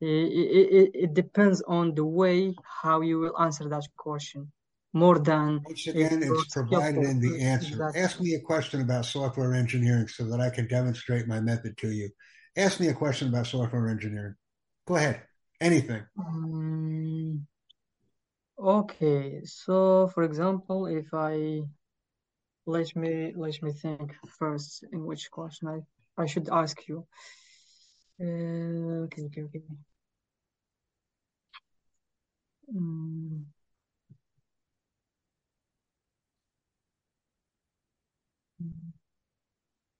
it, 0.00 0.06
it, 0.06 0.90
it 0.94 1.14
depends 1.14 1.62
on 1.62 1.94
the 1.94 2.04
way 2.04 2.54
how 2.82 3.00
you 3.00 3.18
will 3.20 3.38
answer 3.38 3.68
that 3.68 3.86
question, 3.96 4.50
more 4.92 5.18
than 5.18 5.60
Once 5.64 5.86
again, 5.86 6.22
it's 6.22 6.46
provided 6.46 7.04
in 7.04 7.20
the 7.20 7.40
answer. 7.40 7.74
Exactly. 7.74 8.00
Ask 8.00 8.20
me 8.20 8.34
a 8.34 8.40
question 8.40 8.80
about 8.80 9.04
software 9.04 9.54
engineering 9.54 10.08
so 10.08 10.24
that 10.24 10.40
I 10.40 10.50
can 10.50 10.66
demonstrate 10.66 11.26
my 11.26 11.40
method 11.40 11.76
to 11.78 11.90
you. 11.90 12.10
Ask 12.56 12.80
me 12.80 12.88
a 12.88 12.94
question 12.94 13.28
about 13.28 13.46
software 13.46 13.88
engineering. 13.88 14.34
Go 14.86 14.96
ahead. 14.96 15.22
Anything. 15.60 16.02
Um, 16.18 17.46
okay, 18.62 19.44
so 19.44 20.08
for 20.14 20.22
example, 20.22 20.86
if 20.86 21.12
I 21.14 21.62
let 22.66 22.94
me 22.96 23.32
let 23.36 23.62
me 23.62 23.72
think 23.72 24.14
first 24.38 24.84
in 24.92 25.04
which 25.06 25.30
question 25.30 25.68
I 25.68 25.78
I 26.22 26.26
should 26.26 26.48
ask 26.50 26.76
you. 26.88 27.06
Uh, 28.20 29.04
okay, 29.04 29.22
okay, 29.26 29.42
okay. 29.42 29.62
Mm, 32.72 33.44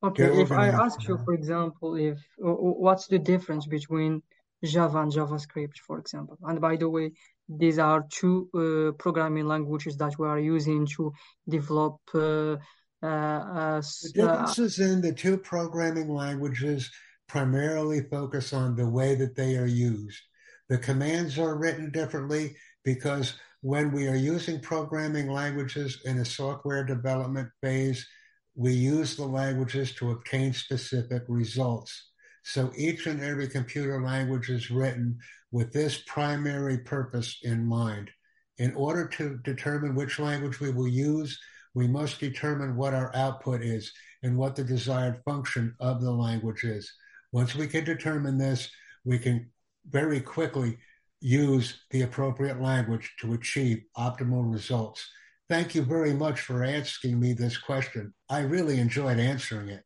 Okay, 0.05 0.41
if 0.43 0.57
I 0.57 0.69
ask 0.69 1.07
you, 1.09 1.17
for 1.25 1.33
example, 1.35 1.95
if 1.97 2.19
what's 2.39 3.07
the 3.07 3.19
difference 3.19 3.67
between 3.67 4.23
Java 4.65 4.99
and 5.01 5.13
JavaScript, 5.13 5.79
for 5.79 5.99
example? 5.99 6.39
And 6.43 6.61
by 6.61 6.77
the 6.77 6.89
way, 6.89 7.13
these 7.59 7.79
are 7.79 8.07
two 8.11 8.49
uh, 8.55 8.93
programming 8.99 9.47
languages 9.47 9.97
that 9.97 10.19
we 10.19 10.27
are 10.27 10.39
using 10.39 10.87
to 10.97 11.13
develop 11.49 11.97
uh, 12.15 12.19
uh, 12.21 12.59
The 13.03 13.79
s- 13.79 14.13
uh, 14.19 14.21
differences 14.27 14.79
in 14.79 15.01
the 15.01 15.13
two 15.13 15.37
programming 15.39 16.09
languages 16.09 16.91
primarily 17.29 18.03
focus 18.03 18.53
on 18.53 18.77
the 18.77 18.89
way 18.89 19.15
that 19.15 19.35
they 19.35 19.57
are 19.57 19.67
used. 19.67 20.21
The 20.69 20.79
commands 20.79 21.39
are 21.39 21.57
written 21.57 21.91
differently 21.91 22.57
because 22.85 23.35
when 23.63 23.93
we 23.93 24.09
are 24.09 24.17
using 24.17 24.61
programming 24.61 25.31
languages 25.31 26.01
in 26.05 26.19
a 26.19 26.25
software 26.25 26.85
development 26.85 27.49
phase, 27.61 28.07
we 28.55 28.73
use 28.73 29.17
the 29.17 29.25
languages 29.25 29.95
to 29.95 30.11
obtain 30.11 30.53
specific 30.53 31.23
results. 31.29 32.11
So 32.43 32.73
each 32.77 33.07
and 33.07 33.23
every 33.23 33.49
computer 33.49 34.03
language 34.03 34.51
is 34.51 34.71
written 34.71 35.19
with 35.51 35.73
this 35.73 36.03
primary 36.07 36.79
purpose 36.79 37.39
in 37.43 37.65
mind. 37.65 38.11
In 38.59 38.75
order 38.75 39.07
to 39.09 39.39
determine 39.45 39.95
which 39.95 40.19
language 40.19 40.61
we 40.61 40.71
will 40.71 40.89
use, 40.89 41.39
we 41.75 41.87
must 41.87 42.21
determine 42.21 42.77
what 42.77 42.95
our 42.95 43.15
output 43.15 43.63
is 43.63 43.93
and 44.23 44.37
what 44.37 44.57
the 44.57 44.65
desired 44.65 45.23
function 45.25 45.75
of 45.81 46.01
the 46.01 46.11
language 46.11 46.65
is. 46.65 46.93
Once 47.33 47.55
we 47.55 47.67
can 47.67 47.85
determine 47.85 48.39
this, 48.39 48.69
we 49.05 49.19
can 49.19 49.51
very 49.89 50.21
quickly 50.21 50.79
use 51.21 51.83
the 51.91 52.03
appropriate 52.03 52.61
language 52.61 53.15
to 53.21 53.33
achieve 53.33 53.83
optimal 53.97 54.53
results. 54.53 55.09
Thank 55.49 55.75
you 55.75 55.83
very 55.83 56.13
much 56.13 56.41
for 56.41 56.65
asking 56.65 57.19
me 57.19 57.33
this 57.33 57.57
question. 57.57 58.13
I 58.29 58.41
really 58.41 58.79
enjoyed 58.79 59.19
answering 59.19 59.69
it. 59.69 59.83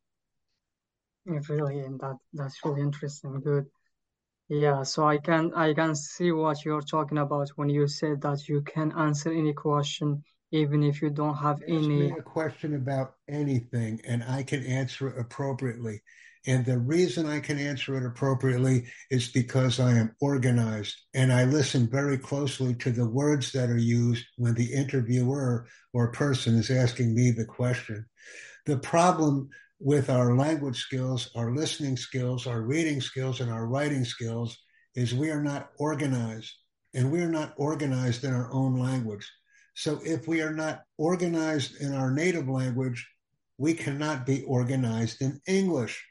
It 1.26 1.48
really, 1.48 1.80
and 1.80 1.98
that 2.00 2.16
that's 2.32 2.64
really 2.64 2.82
interesting. 2.82 3.40
Good. 3.40 3.66
Yeah, 4.48 4.84
so 4.84 5.06
I 5.06 5.18
can 5.18 5.52
I 5.54 5.74
can 5.74 5.96
see 5.96 6.30
what 6.30 6.64
you're 6.64 6.80
talking 6.80 7.18
about 7.18 7.50
when 7.56 7.68
you 7.68 7.88
said 7.88 8.20
that 8.22 8.48
you 8.48 8.62
can 8.62 8.92
answer 8.92 9.32
any 9.32 9.52
question 9.52 10.22
even 10.52 10.84
if 10.84 11.02
you 11.02 11.10
don't 11.10 11.36
have 11.36 11.60
Ask 11.62 11.68
any. 11.68 12.10
a 12.10 12.22
question 12.22 12.76
about 12.76 13.14
anything 13.28 14.00
and 14.06 14.22
I 14.22 14.44
can 14.44 14.64
answer 14.64 15.08
it 15.08 15.18
appropriately. 15.18 16.00
And 16.46 16.64
the 16.64 16.78
reason 16.78 17.26
I 17.26 17.40
can 17.40 17.58
answer 17.58 17.96
it 17.96 18.06
appropriately 18.06 18.86
is 19.10 19.26
because 19.26 19.80
I 19.80 19.94
am 19.94 20.14
organized 20.20 20.94
and 21.12 21.32
I 21.32 21.42
listen 21.42 21.88
very 21.90 22.16
closely 22.16 22.74
to 22.76 22.92
the 22.92 23.08
words 23.08 23.50
that 23.50 23.68
are 23.68 23.76
used 23.76 24.24
when 24.36 24.54
the 24.54 24.72
interviewer 24.72 25.66
or 25.92 26.12
person 26.12 26.54
is 26.54 26.70
asking 26.70 27.16
me 27.16 27.32
the 27.32 27.46
question. 27.46 28.06
The 28.66 28.78
problem 28.78 29.48
with 29.78 30.08
our 30.10 30.34
language 30.34 30.78
skills, 30.78 31.30
our 31.34 31.54
listening 31.54 31.96
skills, 31.96 32.46
our 32.46 32.62
reading 32.62 33.00
skills, 33.00 33.40
and 33.40 33.50
our 33.50 33.66
writing 33.66 34.04
skills 34.04 34.56
is 34.94 35.14
we 35.14 35.30
are 35.30 35.42
not 35.42 35.70
organized 35.78 36.52
and 36.94 37.12
we 37.12 37.20
are 37.20 37.28
not 37.28 37.52
organized 37.58 38.24
in 38.24 38.32
our 38.32 38.50
own 38.52 38.78
language. 38.78 39.30
So 39.74 40.00
if 40.02 40.26
we 40.26 40.40
are 40.40 40.54
not 40.54 40.82
organized 40.96 41.80
in 41.82 41.94
our 41.94 42.10
native 42.10 42.48
language, 42.48 43.06
we 43.58 43.74
cannot 43.74 44.24
be 44.24 44.42
organized 44.44 45.20
in 45.20 45.40
English. 45.46 46.02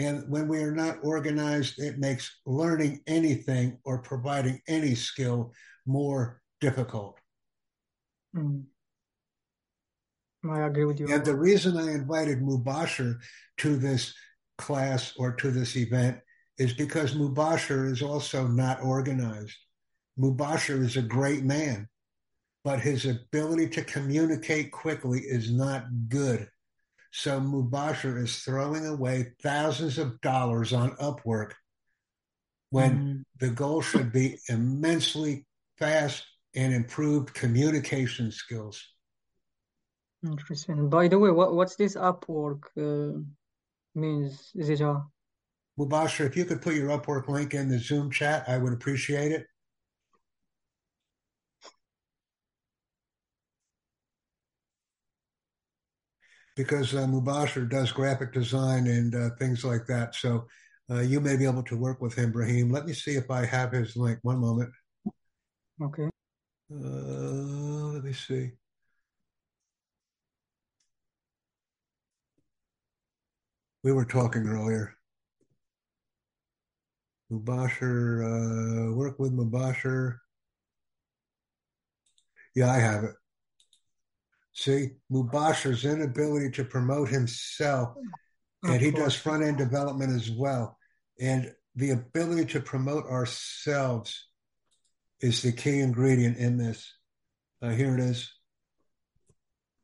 And 0.00 0.28
when 0.28 0.48
we 0.48 0.62
are 0.62 0.74
not 0.74 0.98
organized, 1.02 1.78
it 1.78 1.98
makes 1.98 2.40
learning 2.46 3.00
anything 3.06 3.78
or 3.84 3.98
providing 3.98 4.60
any 4.66 4.96
skill 4.96 5.52
more 5.86 6.40
difficult. 6.60 7.18
Mm, 8.34 8.64
I 10.44 10.60
agree 10.60 10.84
with 10.84 11.00
you. 11.00 11.08
And 11.12 11.24
the 11.24 11.34
reason 11.34 11.76
I 11.76 11.92
invited 11.92 12.40
Mubashir 12.40 13.18
to 13.58 13.76
this 13.76 14.14
class 14.56 15.14
or 15.16 15.32
to 15.32 15.50
this 15.50 15.76
event 15.76 16.18
is 16.58 16.72
because 16.72 17.14
Mubashir 17.14 17.90
is 17.90 18.02
also 18.02 18.46
not 18.46 18.82
organized. 18.82 19.56
Mubashir 20.18 20.82
is 20.84 20.96
a 20.96 21.02
great 21.02 21.44
man, 21.44 21.88
but 22.64 22.80
his 22.80 23.06
ability 23.06 23.68
to 23.70 23.84
communicate 23.84 24.72
quickly 24.72 25.20
is 25.20 25.52
not 25.52 25.86
good. 26.08 26.48
So 27.10 27.40
Mubashir 27.40 28.22
is 28.22 28.36
throwing 28.38 28.86
away 28.86 29.32
thousands 29.42 29.98
of 29.98 30.20
dollars 30.20 30.72
on 30.72 30.90
Upwork 30.96 31.52
when 32.70 32.98
Mm, 32.98 33.24
the 33.40 33.50
goal 33.50 33.80
should 33.80 34.12
be 34.12 34.38
immensely 34.48 35.46
fast 35.78 36.24
and 36.54 36.74
improved 36.74 37.32
communication 37.34 38.30
skills. 38.30 38.84
Interesting. 40.24 40.88
By 40.88 41.08
the 41.08 41.18
way, 41.18 41.30
what 41.30 41.54
what's 41.54 41.76
this 41.76 41.96
Upwork 41.96 42.64
uh, 42.76 43.18
means? 43.94 44.52
Is 44.54 44.68
it 44.68 44.80
a 44.80 45.02
Mubashir, 45.78 46.26
if 46.26 46.36
you 46.36 46.44
could 46.44 46.60
put 46.60 46.74
your 46.74 46.88
Upwork 46.88 47.28
link 47.28 47.54
in 47.54 47.68
the 47.68 47.78
Zoom 47.78 48.10
chat, 48.10 48.44
I 48.48 48.58
would 48.58 48.72
appreciate 48.72 49.30
it. 49.30 49.46
Because 56.56 56.92
uh, 56.94 57.06
Mubashir 57.06 57.70
does 57.70 57.92
graphic 57.92 58.32
design 58.32 58.88
and 58.88 59.14
uh, 59.14 59.30
things 59.38 59.64
like 59.64 59.86
that. 59.86 60.16
So 60.16 60.48
uh, 60.90 61.00
you 61.00 61.20
may 61.20 61.36
be 61.36 61.44
able 61.44 61.62
to 61.62 61.76
work 61.76 62.02
with 62.02 62.14
him, 62.14 62.32
Brahim. 62.32 62.72
Let 62.72 62.84
me 62.84 62.92
see 62.92 63.14
if 63.14 63.30
I 63.30 63.44
have 63.44 63.70
his 63.70 63.96
link. 63.96 64.18
One 64.22 64.38
moment. 64.38 64.70
okay? 65.80 66.10
Uh, 66.72 67.92
let 67.94 68.02
me 68.02 68.12
see. 68.12 68.50
We 73.82 73.92
were 73.92 74.04
talking 74.04 74.46
earlier. 74.46 74.94
Mubasher, 77.30 78.24
uh, 78.24 78.94
work 78.94 79.18
with 79.18 79.32
Mubasher. 79.32 80.16
Yeah, 82.54 82.70
I 82.70 82.78
have 82.78 83.04
it. 83.04 83.14
See, 84.54 84.90
Mubasher's 85.12 85.84
inability 85.84 86.50
to 86.52 86.64
promote 86.64 87.08
himself, 87.08 87.94
and 88.64 88.80
he 88.80 88.90
does 88.90 89.14
front 89.14 89.44
end 89.44 89.58
development 89.58 90.12
as 90.12 90.30
well. 90.30 90.76
And 91.20 91.52
the 91.76 91.90
ability 91.90 92.46
to 92.46 92.60
promote 92.60 93.04
ourselves 93.04 94.26
is 95.20 95.42
the 95.42 95.52
key 95.52 95.78
ingredient 95.78 96.38
in 96.38 96.58
this. 96.58 96.92
Uh, 97.62 97.70
here 97.70 97.94
it 97.94 98.00
is. 98.00 98.32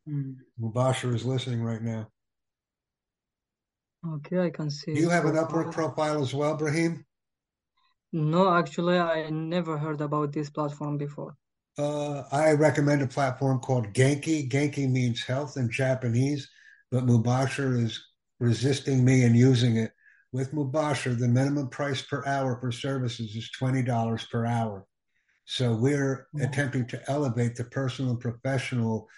Mm. 0.09 0.37
Mubasher 0.61 1.15
is 1.15 1.25
listening 1.25 1.63
right 1.63 1.83
now. 1.83 2.09
Okay, 4.07 4.41
I 4.41 4.51
can 4.51 4.71
see. 4.71 4.95
Do 4.95 5.01
you 5.01 5.09
have 5.09 5.25
an 5.25 5.37
Upwork 5.37 5.73
profile 5.73 6.23
as 6.23 6.35
well, 6.35 6.57
Brahim? 6.57 7.05
No, 8.13 8.53
actually, 8.53 8.99
I 8.99 9.31
never 9.31 9.79
heard 9.79 10.01
about 10.01 10.33
this 10.33 10.51
platform 10.51 10.99
before. 10.99 11.37
Uh, 11.77 12.23
I 12.31 12.53
recommend 12.53 13.03
a 13.03 13.07
platform 13.07 13.59
called 13.61 13.93
Genki. 13.93 14.49
Genki 14.49 14.89
means 14.89 15.25
health 15.25 15.57
in 15.57 15.71
Japanese, 15.71 16.49
but 16.91 17.07
Mubasher 17.07 17.83
is 17.83 18.01
resisting 18.39 19.05
me 19.05 19.25
and 19.25 19.37
using 19.37 19.77
it. 19.77 19.91
With 20.33 20.53
Mubasher, 20.53 21.19
the 21.19 21.29
minimum 21.29 21.69
price 21.69 22.03
per 22.03 22.25
hour 22.27 22.59
for 22.61 22.71
services 22.71 23.35
is 23.35 23.51
$20 23.61 24.31
per 24.31 24.47
hour. 24.47 24.87
So 25.47 25.75
we're 25.75 26.27
mm-hmm. 26.35 26.45
attempting 26.45 26.87
to 26.89 27.11
elevate 27.11 27.57
the 27.57 27.65
personal 27.65 28.13
and 28.13 28.21
professional 28.21 29.09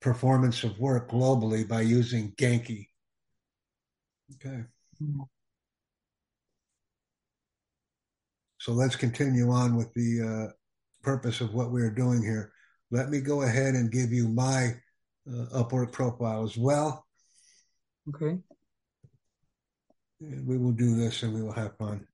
performance 0.00 0.64
of 0.64 0.78
work 0.78 1.10
globally 1.10 1.66
by 1.66 1.82
using 1.82 2.32
Genki. 2.32 2.86
Okay. 4.34 4.64
Mm-hmm. 5.02 5.22
So 8.58 8.72
let's 8.72 8.96
continue 8.96 9.50
on 9.50 9.76
with 9.76 9.92
the 9.94 10.20
uh, 10.20 10.52
purpose 11.02 11.40
of 11.40 11.54
what 11.54 11.70
we're 11.70 11.90
doing 11.90 12.22
here. 12.22 12.52
Let 12.90 13.08
me 13.08 13.20
go 13.20 13.42
ahead 13.42 13.74
and 13.74 13.90
give 13.90 14.12
you 14.12 14.28
my 14.28 14.74
uh, 15.26 15.62
Upwork 15.62 15.92
profile 15.92 16.44
as 16.44 16.56
well. 16.56 17.06
Okay. 18.08 18.38
And 20.20 20.46
we 20.46 20.58
will 20.58 20.72
do 20.72 20.96
this 20.96 21.22
and 21.22 21.34
we 21.34 21.42
will 21.42 21.52
have 21.52 21.76
fun. 21.76 22.06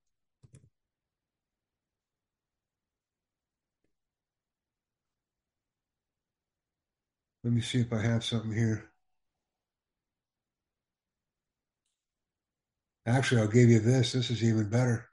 Let 7.42 7.52
me 7.52 7.60
see 7.60 7.80
if 7.80 7.92
I 7.92 8.00
have 8.00 8.24
something 8.24 8.52
here. 8.52 8.90
Actually, 13.06 13.42
I'll 13.42 13.48
give 13.48 13.68
you 13.68 13.80
this. 13.80 14.12
This 14.12 14.30
is 14.30 14.42
even 14.42 14.68
better. 14.68 15.08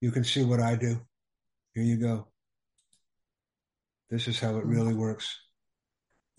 You 0.00 0.10
can 0.10 0.24
see 0.24 0.44
what 0.44 0.60
I 0.60 0.74
do. 0.74 1.00
Here 1.74 1.84
you 1.84 1.96
go. 1.96 2.28
This 4.10 4.26
is 4.26 4.40
how 4.40 4.56
it 4.56 4.62
hmm. 4.62 4.70
really 4.70 4.94
works. 4.94 5.38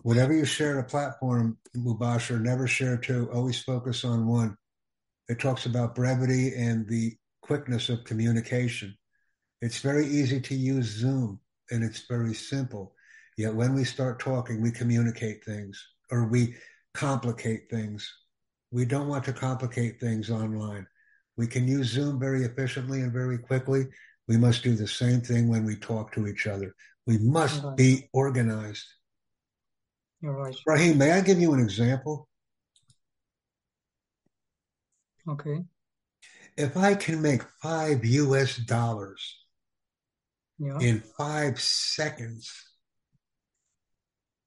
Whatever 0.02 0.32
you 0.32 0.44
share 0.44 0.78
a 0.78 0.84
platform, 0.84 1.58
Mubasher, 1.76 2.40
never 2.40 2.66
share 2.66 2.96
two. 2.96 3.30
Always 3.32 3.62
focus 3.62 4.04
on 4.04 4.26
one. 4.26 4.56
It 5.28 5.38
talks 5.38 5.66
about 5.66 5.94
brevity 5.94 6.54
and 6.54 6.88
the 6.88 7.16
quickness 7.42 7.88
of 7.90 8.04
communication. 8.04 8.96
It's 9.60 9.80
very 9.80 10.06
easy 10.06 10.40
to 10.40 10.54
use 10.54 10.86
Zoom 10.86 11.38
and 11.70 11.84
it's 11.84 12.06
very 12.08 12.34
simple. 12.34 12.94
Yet 13.36 13.54
when 13.54 13.74
we 13.74 13.84
start 13.84 14.20
talking, 14.20 14.60
we 14.60 14.70
communicate 14.70 15.44
things 15.44 15.86
or 16.10 16.26
we 16.26 16.56
complicate 16.94 17.70
things. 17.70 18.10
We 18.70 18.84
don't 18.84 19.08
want 19.08 19.24
to 19.24 19.32
complicate 19.32 20.00
things 20.00 20.30
online. 20.30 20.86
We 21.36 21.46
can 21.46 21.66
use 21.66 21.88
Zoom 21.88 22.20
very 22.20 22.44
efficiently 22.44 23.00
and 23.00 23.12
very 23.12 23.38
quickly. 23.38 23.86
We 24.28 24.36
must 24.36 24.62
do 24.62 24.74
the 24.74 24.86
same 24.86 25.20
thing 25.20 25.48
when 25.48 25.64
we 25.64 25.76
talk 25.76 26.12
to 26.12 26.26
each 26.26 26.46
other. 26.46 26.74
We 27.06 27.18
must 27.18 27.64
right. 27.64 27.76
be 27.76 28.08
organized. 28.12 28.84
You're 30.20 30.36
right. 30.36 30.54
Rahim, 30.66 30.98
may 30.98 31.12
I 31.12 31.20
give 31.20 31.40
you 31.40 31.52
an 31.54 31.60
example? 31.60 32.28
Okay. 35.28 35.64
If 36.56 36.76
I 36.76 36.94
can 36.94 37.22
make 37.22 37.42
five 37.62 38.04
US 38.04 38.56
dollars 38.56 39.36
yeah. 40.58 40.78
in 40.78 41.00
five 41.00 41.60
seconds, 41.60 42.52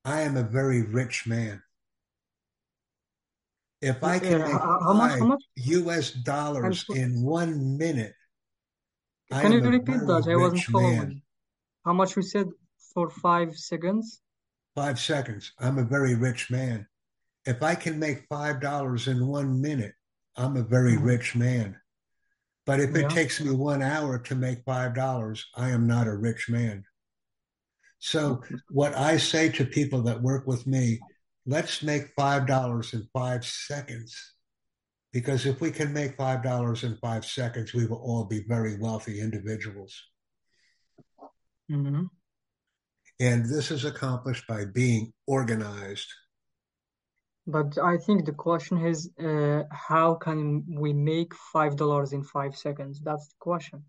I 0.06 0.22
am 0.22 0.38
a 0.38 0.44
very 0.44 0.82
rich 0.84 1.26
man. 1.26 1.62
If 3.84 4.02
I 4.02 4.18
can 4.18 4.40
make 4.40 4.52
how 4.52 4.94
much, 4.94 5.20
how 5.20 5.26
much? 5.26 5.44
US 5.56 6.12
dollars 6.12 6.86
in 6.96 7.22
one 7.22 7.78
minute, 7.78 8.14
can 9.30 9.52
you 9.52 9.62
repeat 9.62 10.00
that? 10.08 10.26
I 10.30 10.36
wasn't 10.38 10.64
following. 10.64 11.22
How 11.86 11.92
much 11.92 12.16
we 12.16 12.22
said 12.22 12.48
for 12.94 13.10
five 13.10 13.58
seconds? 13.58 14.22
Five 14.74 15.00
seconds. 15.02 15.52
I'm 15.60 15.78
a 15.80 15.84
very 15.84 16.16
rich 16.16 16.50
man. 16.50 16.88
If 17.46 17.62
I 17.62 17.76
can 17.76 18.00
make 18.00 18.26
five 18.30 18.62
dollars 18.62 19.10
in 19.10 19.28
one 19.28 19.62
minute, 19.62 19.94
I'm 20.38 20.56
a 20.56 20.64
very 20.64 20.94
mm-hmm. 20.94 21.04
rich 21.04 21.36
man. 21.36 21.76
But 22.66 22.80
if 22.80 22.96
yeah. 22.96 23.06
it 23.06 23.10
takes 23.10 23.42
me 23.42 23.52
one 23.52 23.82
hour 23.82 24.18
to 24.18 24.36
make 24.36 24.64
five 24.66 24.96
dollars, 24.96 25.46
I 25.56 25.72
am 25.72 25.88
not 25.88 26.08
a 26.08 26.16
rich 26.16 26.48
man. 26.48 26.86
So 28.00 28.42
what 28.70 28.96
I 28.96 29.18
say 29.18 29.50
to 29.50 29.66
people 29.66 30.04
that 30.04 30.22
work 30.22 30.48
with 30.48 30.66
me, 30.66 31.02
let's 31.46 31.84
make 31.84 32.14
five 32.16 32.48
dollars 32.48 32.94
in 32.94 33.08
five 33.14 33.46
seconds. 33.46 34.16
Because 35.12 35.46
if 35.46 35.62
we 35.62 35.70
can 35.70 35.94
make 35.94 36.18
five 36.18 36.42
dollars 36.44 36.84
in 36.84 36.98
five 36.98 37.26
seconds, 37.26 37.74
we 37.74 37.86
will 37.86 38.02
all 38.02 38.26
be 38.26 38.44
very 38.48 38.78
wealthy 38.80 39.20
individuals. 39.20 39.94
Mm-hmm. 41.72 42.06
And 43.20 43.46
this 43.46 43.72
is 43.72 43.86
accomplished 43.86 44.48
by 44.48 44.66
being 44.66 45.14
organized. 45.28 46.08
But 47.46 47.78
I 47.78 47.98
think 47.98 48.26
the 48.26 48.32
question 48.32 48.86
is, 48.86 49.10
uh, 49.20 49.64
how 49.72 50.16
can 50.16 50.64
we 50.68 50.94
make 50.94 51.36
five 51.36 51.76
dollars 51.76 52.14
in 52.14 52.24
five 52.24 52.56
seconds? 52.56 53.02
That's 53.04 53.28
the 53.28 53.36
question. 53.40 53.84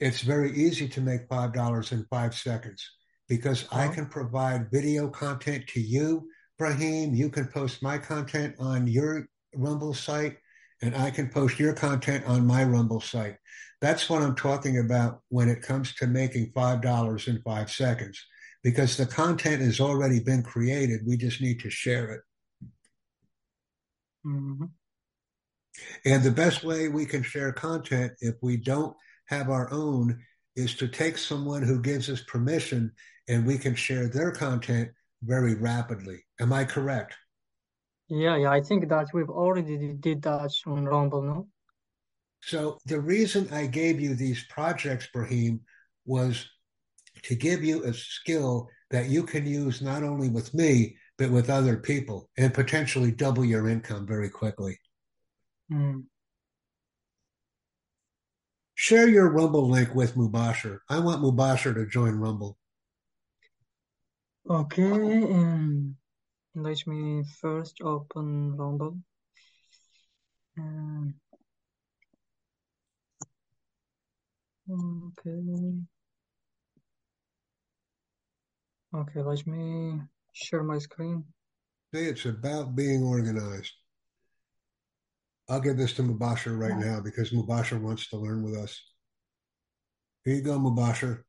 It's 0.00 0.22
very 0.22 0.52
easy 0.52 0.88
to 0.88 1.00
make 1.00 1.28
five 1.28 1.52
dollars 1.52 1.92
in 1.92 2.04
five 2.10 2.34
seconds 2.34 2.90
because 3.28 3.66
oh. 3.70 3.76
I 3.76 3.88
can 3.88 4.06
provide 4.06 4.70
video 4.70 5.08
content 5.08 5.66
to 5.68 5.80
you, 5.80 6.28
Brahim. 6.58 7.14
You 7.14 7.30
can 7.30 7.46
post 7.48 7.82
my 7.82 7.98
content 7.98 8.56
on 8.58 8.86
your 8.86 9.28
Rumble 9.54 9.94
site, 9.94 10.36
and 10.82 10.94
I 10.94 11.10
can 11.10 11.28
post 11.28 11.58
your 11.58 11.72
content 11.72 12.24
on 12.26 12.46
my 12.46 12.64
Rumble 12.64 13.00
site. 13.00 13.36
That's 13.80 14.08
what 14.08 14.22
I'm 14.22 14.34
talking 14.34 14.78
about 14.78 15.20
when 15.28 15.48
it 15.48 15.62
comes 15.62 15.94
to 15.96 16.06
making 16.06 16.52
$5 16.52 17.28
in 17.28 17.42
five 17.42 17.70
seconds, 17.70 18.24
because 18.62 18.96
the 18.96 19.06
content 19.06 19.62
has 19.62 19.80
already 19.80 20.20
been 20.20 20.42
created. 20.42 21.06
We 21.06 21.16
just 21.16 21.40
need 21.40 21.60
to 21.60 21.70
share 21.70 22.10
it. 22.12 22.20
Mm-hmm. 24.26 24.64
And 26.04 26.22
the 26.22 26.30
best 26.30 26.64
way 26.64 26.88
we 26.88 27.04
can 27.04 27.22
share 27.22 27.52
content 27.52 28.12
if 28.20 28.34
we 28.42 28.56
don't 28.56 28.96
have 29.26 29.50
our 29.50 29.70
own 29.72 30.18
is 30.54 30.74
to 30.76 30.88
take 30.88 31.18
someone 31.18 31.62
who 31.62 31.82
gives 31.82 32.08
us 32.08 32.22
permission 32.22 32.92
and 33.28 33.46
we 33.46 33.58
can 33.58 33.74
share 33.74 34.08
their 34.08 34.30
content 34.30 34.90
very 35.26 35.54
rapidly. 35.54 36.24
Am 36.40 36.52
I 36.52 36.64
correct? 36.64 37.14
Yeah, 38.08 38.36
yeah, 38.36 38.50
I 38.50 38.60
think 38.60 38.88
that 38.88 39.08
we've 39.12 39.30
already 39.30 39.92
did 39.94 40.22
that 40.22 40.52
on 40.66 40.84
Rumble, 40.84 41.22
no? 41.22 41.48
So 42.42 42.78
the 42.86 43.00
reason 43.00 43.48
I 43.52 43.66
gave 43.66 44.00
you 44.00 44.14
these 44.14 44.44
projects, 44.48 45.08
Brahim, 45.12 45.60
was 46.04 46.48
to 47.22 47.34
give 47.34 47.64
you 47.64 47.84
a 47.84 47.92
skill 47.92 48.68
that 48.90 49.08
you 49.08 49.24
can 49.24 49.44
use 49.44 49.82
not 49.82 50.04
only 50.04 50.28
with 50.28 50.54
me, 50.54 50.96
but 51.18 51.30
with 51.30 51.50
other 51.50 51.76
people 51.76 52.30
and 52.36 52.54
potentially 52.54 53.10
double 53.10 53.44
your 53.44 53.68
income 53.68 54.06
very 54.06 54.28
quickly. 54.28 54.78
Mm. 55.72 56.04
Share 58.74 59.08
your 59.08 59.30
Rumble 59.30 59.68
link 59.68 59.94
with 59.94 60.14
Mubasher. 60.14 60.80
I 60.88 61.00
want 61.00 61.22
Mubasher 61.22 61.74
to 61.74 61.86
join 61.86 62.14
Rumble. 62.16 62.58
Okay, 64.48 64.84
um, 64.90 65.96
let 66.54 66.86
me 66.86 67.24
first 67.40 67.80
open 67.82 68.56
Rumble. 68.56 68.96
Um, 70.56 71.14
okay. 74.70 75.40
Okay, 78.94 79.20
let 79.20 79.44
me 79.48 80.00
share 80.32 80.62
my 80.62 80.78
screen. 80.78 81.24
See, 81.92 82.02
it's 82.02 82.24
about 82.24 82.76
being 82.76 83.02
organized. 83.02 83.72
I'll 85.48 85.60
give 85.60 85.76
this 85.76 85.94
to 85.94 86.02
Mubasher 86.02 86.56
right 86.56 86.78
now 86.78 87.00
because 87.00 87.32
Mubasher 87.32 87.80
wants 87.80 88.08
to 88.10 88.16
learn 88.16 88.44
with 88.44 88.54
us. 88.54 88.80
Here 90.24 90.36
you 90.36 90.42
go, 90.42 90.56
Mubasher. 90.56 91.22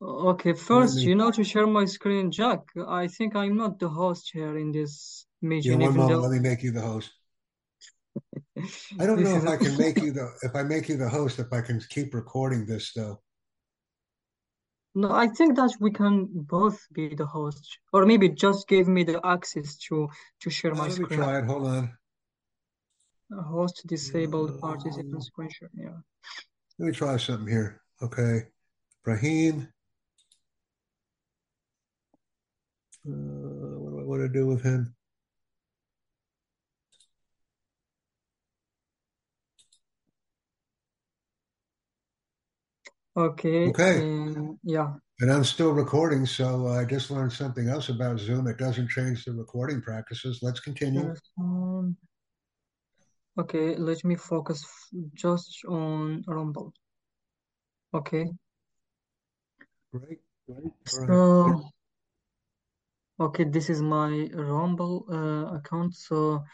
Okay, 0.00 0.52
first, 0.52 0.98
you 0.98 1.14
know 1.14 1.30
to 1.30 1.42
share 1.42 1.66
my 1.66 1.86
screen, 1.86 2.30
Jack. 2.30 2.60
I 2.86 3.08
think 3.08 3.34
I'm 3.34 3.56
not 3.56 3.78
the 3.78 3.88
host 3.88 4.30
here 4.32 4.58
in 4.58 4.70
this 4.70 5.26
meeting. 5.40 5.80
Yeah, 5.80 5.86
one 5.88 5.96
moment. 5.96 6.10
Though... 6.12 6.28
Let 6.28 6.32
me 6.32 6.40
make 6.40 6.62
you 6.62 6.70
the 6.70 6.82
host. 6.82 7.10
I 9.00 9.06
don't 9.06 9.22
know 9.22 9.36
if 9.36 9.46
I 9.46 9.56
can 9.56 9.76
make 9.78 9.98
you 10.02 10.12
the 10.18 10.30
if 10.42 10.54
I 10.54 10.62
make 10.64 10.88
you 10.90 10.98
the 10.98 11.08
host 11.08 11.38
if 11.38 11.50
I 11.52 11.62
can 11.62 11.80
keep 11.88 12.12
recording 12.14 12.66
this 12.66 12.92
though. 12.94 13.20
No, 14.94 15.12
I 15.12 15.28
think 15.28 15.56
that 15.56 15.74
we 15.78 15.90
can 15.90 16.26
both 16.32 16.78
be 16.92 17.14
the 17.14 17.26
host, 17.26 17.78
or 17.92 18.06
maybe 18.06 18.30
just 18.30 18.66
give 18.66 18.88
me 18.88 19.04
the 19.04 19.20
access 19.24 19.76
to 19.88 20.08
to 20.40 20.50
share 20.50 20.72
Uh, 20.72 20.76
my 20.76 20.88
let 20.88 20.98
me 20.98 21.04
screen. 21.04 21.20
try 21.20 21.38
it. 21.38 21.44
Hold 21.46 21.66
on. 21.66 21.98
Host 23.32 23.82
disabled 23.86 24.56
Uh, 24.56 24.58
participant 24.58 25.24
screen 25.24 25.50
share. 25.50 25.70
Yeah. 25.74 25.98
let 26.78 26.86
me 26.86 26.92
try 26.92 27.16
something 27.16 27.48
here. 27.48 27.82
Okay. 28.02 28.48
Brahim. 29.04 29.68
Uh, 33.06 33.78
what 33.78 33.90
do 33.90 34.00
I 34.00 34.04
want 34.04 34.22
to 34.22 34.28
do 34.28 34.46
with 34.46 34.62
him? 34.62 34.94
Okay. 43.16 43.68
Okay. 43.68 43.98
um, 44.00 44.58
yeah. 44.64 44.94
And 45.20 45.32
I'm 45.32 45.44
still 45.44 45.70
recording, 45.72 46.26
so 46.26 46.68
I 46.68 46.84
just 46.84 47.10
learned 47.10 47.32
something 47.32 47.68
else 47.68 47.88
about 47.88 48.18
Zoom. 48.18 48.46
It 48.48 48.58
doesn't 48.58 48.90
change 48.90 49.24
the 49.24 49.32
recording 49.32 49.80
practices. 49.80 50.40
Let's 50.42 50.60
continue. 50.60 51.14
Um, 51.38 51.96
okay, 53.38 53.76
let 53.76 54.04
me 54.04 54.16
focus 54.16 54.62
f- 54.62 55.00
just 55.14 55.64
on 55.66 56.22
Rumble. 56.26 56.74
Okay. 57.94 58.26
Great, 59.92 60.18
great. 60.46 60.72
All 60.92 61.06
right. 61.06 61.64
Okay, 63.18 63.44
this 63.44 63.70
is 63.70 63.80
my 63.80 64.28
Rumble 64.34 65.06
uh, 65.10 65.56
account. 65.56 65.94
So, 65.94 66.44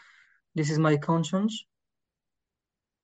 this 0.55 0.69
is 0.69 0.79
my 0.79 0.95
conscience. 0.95 1.65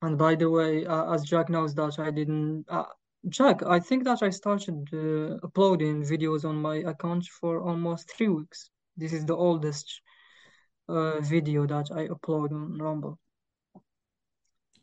And 0.02 0.18
by 0.18 0.36
the 0.36 0.50
way, 0.50 0.86
uh, 0.86 1.14
as 1.14 1.24
Jack 1.24 1.50
knows 1.50 1.76
that 1.76 2.00
I 2.00 2.10
didn't, 2.10 2.66
uh, 2.70 2.86
Jack, 3.28 3.62
I 3.64 3.82
think 3.82 4.06
that 4.06 4.24
I 4.24 4.30
started 4.30 4.88
uh, 4.94 5.46
uploading 5.46 6.04
videos 6.04 6.46
on 6.46 6.56
my 6.56 6.78
account 6.78 7.26
for 7.26 7.62
almost 7.62 8.10
three 8.16 8.30
weeks. 8.30 8.70
This 8.96 9.12
is 9.12 9.26
the 9.26 9.36
oldest 9.36 10.02
uh, 10.88 11.20
video 11.20 11.68
that 11.68 11.92
I 11.92 12.08
upload 12.08 12.54
on 12.54 12.78
Rumble. 12.78 13.20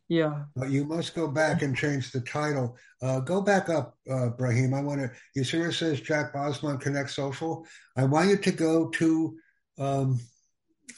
Yeah. 0.09 0.45
But 0.55 0.71
you 0.71 0.85
must 0.85 1.15
go 1.15 1.27
back 1.29 1.63
and 1.63 1.77
change 1.77 2.13
the 2.13 2.21
title. 2.21 2.77
Uh, 3.03 3.21
go 3.21 3.41
back 3.41 3.69
up, 3.69 3.97
uh, 4.11 4.29
Brahim. 4.31 4.73
I 4.73 4.81
want 4.81 5.01
to. 5.01 5.11
You 5.35 5.43
see 5.43 5.59
where 5.59 5.71
it 5.71 5.75
says 5.75 6.01
Jack 6.01 6.33
Bosman 6.33 6.79
Connect 6.79 7.11
Social? 7.11 7.67
I 7.97 8.05
want 8.05 8.29
you 8.29 8.37
to 8.37 8.53
go 8.53 8.89
to 8.89 9.37
um, 9.79 10.21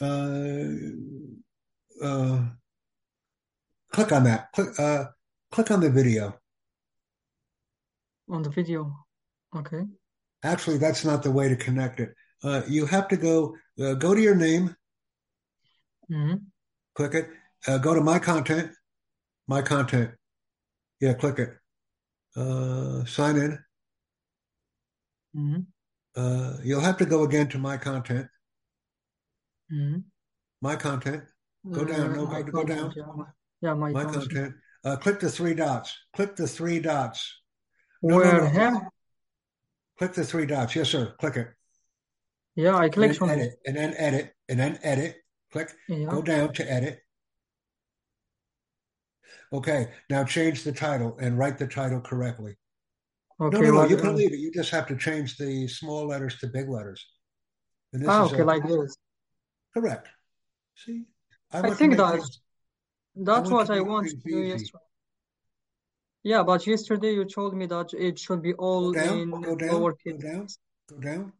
uh, 0.01 0.65
uh, 2.05 2.45
click 3.93 4.13
on 4.13 4.25
that. 4.25 4.53
Click, 4.53 4.69
uh, 4.79 5.05
click 5.51 5.71
on 5.71 5.81
the 5.81 5.91
video. 5.91 6.39
On 8.29 8.43
the 8.43 8.51
video. 8.51 8.93
Okay. 9.57 9.83
Actually, 10.43 10.79
that's 10.79 11.05
not 11.05 11.23
the 11.23 11.31
way 11.31 11.49
to 11.49 11.57
connect 11.57 11.99
it. 12.01 12.15
Uh, 12.45 12.63
you 12.69 12.87
have 12.87 13.09
to 13.09 13.17
go 13.17 13.57
uh, 13.83 13.95
go 13.95 14.15
to 14.15 14.21
your 14.21 14.35
name, 14.35 14.77
hmm 16.09 16.35
click 16.95 17.15
it. 17.15 17.31
Uh, 17.67 17.79
go 17.79 17.95
to 17.95 18.01
my 18.01 18.19
content, 18.19 18.71
my 19.49 19.63
content. 19.63 20.11
Yeah, 21.01 21.15
click 21.15 21.39
it. 21.39 21.51
Uh, 22.37 23.05
sign 23.07 23.37
in. 23.37 23.59
hmm 25.35 25.61
Uh, 26.17 26.57
you'll 26.65 26.81
have 26.81 26.97
to 26.99 27.07
go 27.07 27.23
again 27.25 27.49
to 27.49 27.59
my 27.59 27.77
content. 27.77 28.27
hmm 29.71 29.99
My 30.61 30.77
content. 30.77 31.25
Go 31.71 31.85
down. 31.85 32.13
No, 32.15 32.27
Uh, 32.27 32.43
go, 32.43 32.53
go 32.53 32.65
down. 32.65 32.93
yeah. 32.97 33.05
my- 33.17 33.25
Yeah, 33.61 33.75
my 33.75 33.91
My 33.91 34.05
content. 34.05 34.25
content. 34.31 34.55
Uh, 34.85 34.97
click 34.97 35.19
the 35.21 35.31
three 35.31 35.55
dots. 35.55 35.97
Click 36.15 36.37
the 36.37 36.47
three 36.47 36.79
dots. 36.81 37.21
No, 38.03 38.09
no, 38.11 38.17
Where 38.17 38.41
no. 38.43 38.49
here? 38.51 38.89
Click 39.99 40.13
the 40.15 40.25
three 40.25 40.47
dots. 40.47 40.77
Yes, 40.77 40.89
sir. 40.91 41.15
Click 41.19 41.37
it. 41.37 41.49
Yeah, 42.55 42.77
I 42.77 42.85
And 42.85 42.93
clicked 42.95 43.21
then 43.21 43.31
on 43.31 43.39
it. 43.39 43.43
edit. 43.43 43.59
And 43.67 43.77
then 43.77 43.95
edit. 43.97 44.35
And 44.49 44.59
then 44.61 44.79
edit. 44.83 45.17
Click. 45.53 45.75
Yeah. 45.89 46.07
Go 46.11 46.23
down 46.23 46.53
to 46.55 46.71
edit. 46.71 47.01
Okay. 49.53 49.89
Now 50.11 50.25
change 50.25 50.65
the 50.65 50.73
title 50.73 51.17
and 51.21 51.39
write 51.39 51.59
the 51.59 51.67
title 51.67 52.01
correctly. 52.01 52.57
No, 53.41 53.47
Okay, 53.47 53.61
no, 53.61 53.67
no. 53.71 53.75
what, 53.77 53.91
You 53.91 53.97
can 53.97 54.17
leave 54.17 54.33
it. 54.33 54.39
You 54.41 54.51
just 54.53 54.71
have 54.71 54.87
to 54.89 54.97
change 54.97 55.37
the 55.37 55.69
small 55.69 56.07
letters 56.09 56.39
to 56.39 56.47
big 56.49 56.69
letters. 56.69 57.05
And 57.93 58.03
this 58.03 58.09
is 58.11 58.33
okay, 58.33 58.43
a 58.43 58.45
like 58.45 58.67
this. 58.67 58.97
correct. 59.73 60.09
See, 60.77 61.05
I 61.53 61.61
I 61.61 61.71
think 61.71 61.97
that 61.97 62.17
things. 62.17 62.41
That's 63.17 63.51
want 63.51 63.69
what 63.69 63.77
I 63.77 63.81
want 63.81 64.09
to 64.09 64.17
do 64.17 64.39
yesterday. 64.43 64.79
Yeah, 66.25 66.43
but 66.43 66.67
yesterday 66.67 67.15
you 67.15 67.25
told 67.25 67.55
me 67.57 67.67
that 67.67 67.95
it 67.95 68.19
should 68.19 68.43
be 68.43 68.53
Go 68.53 68.59
all 68.59 68.93
down. 68.93 69.19
in 69.19 69.31
Go 69.31 69.57
down. 69.57 69.69
lowercase. 69.71 70.21
Go 70.21 70.29
down. 70.29 70.47
Go 70.91 70.99
down. 71.01 71.33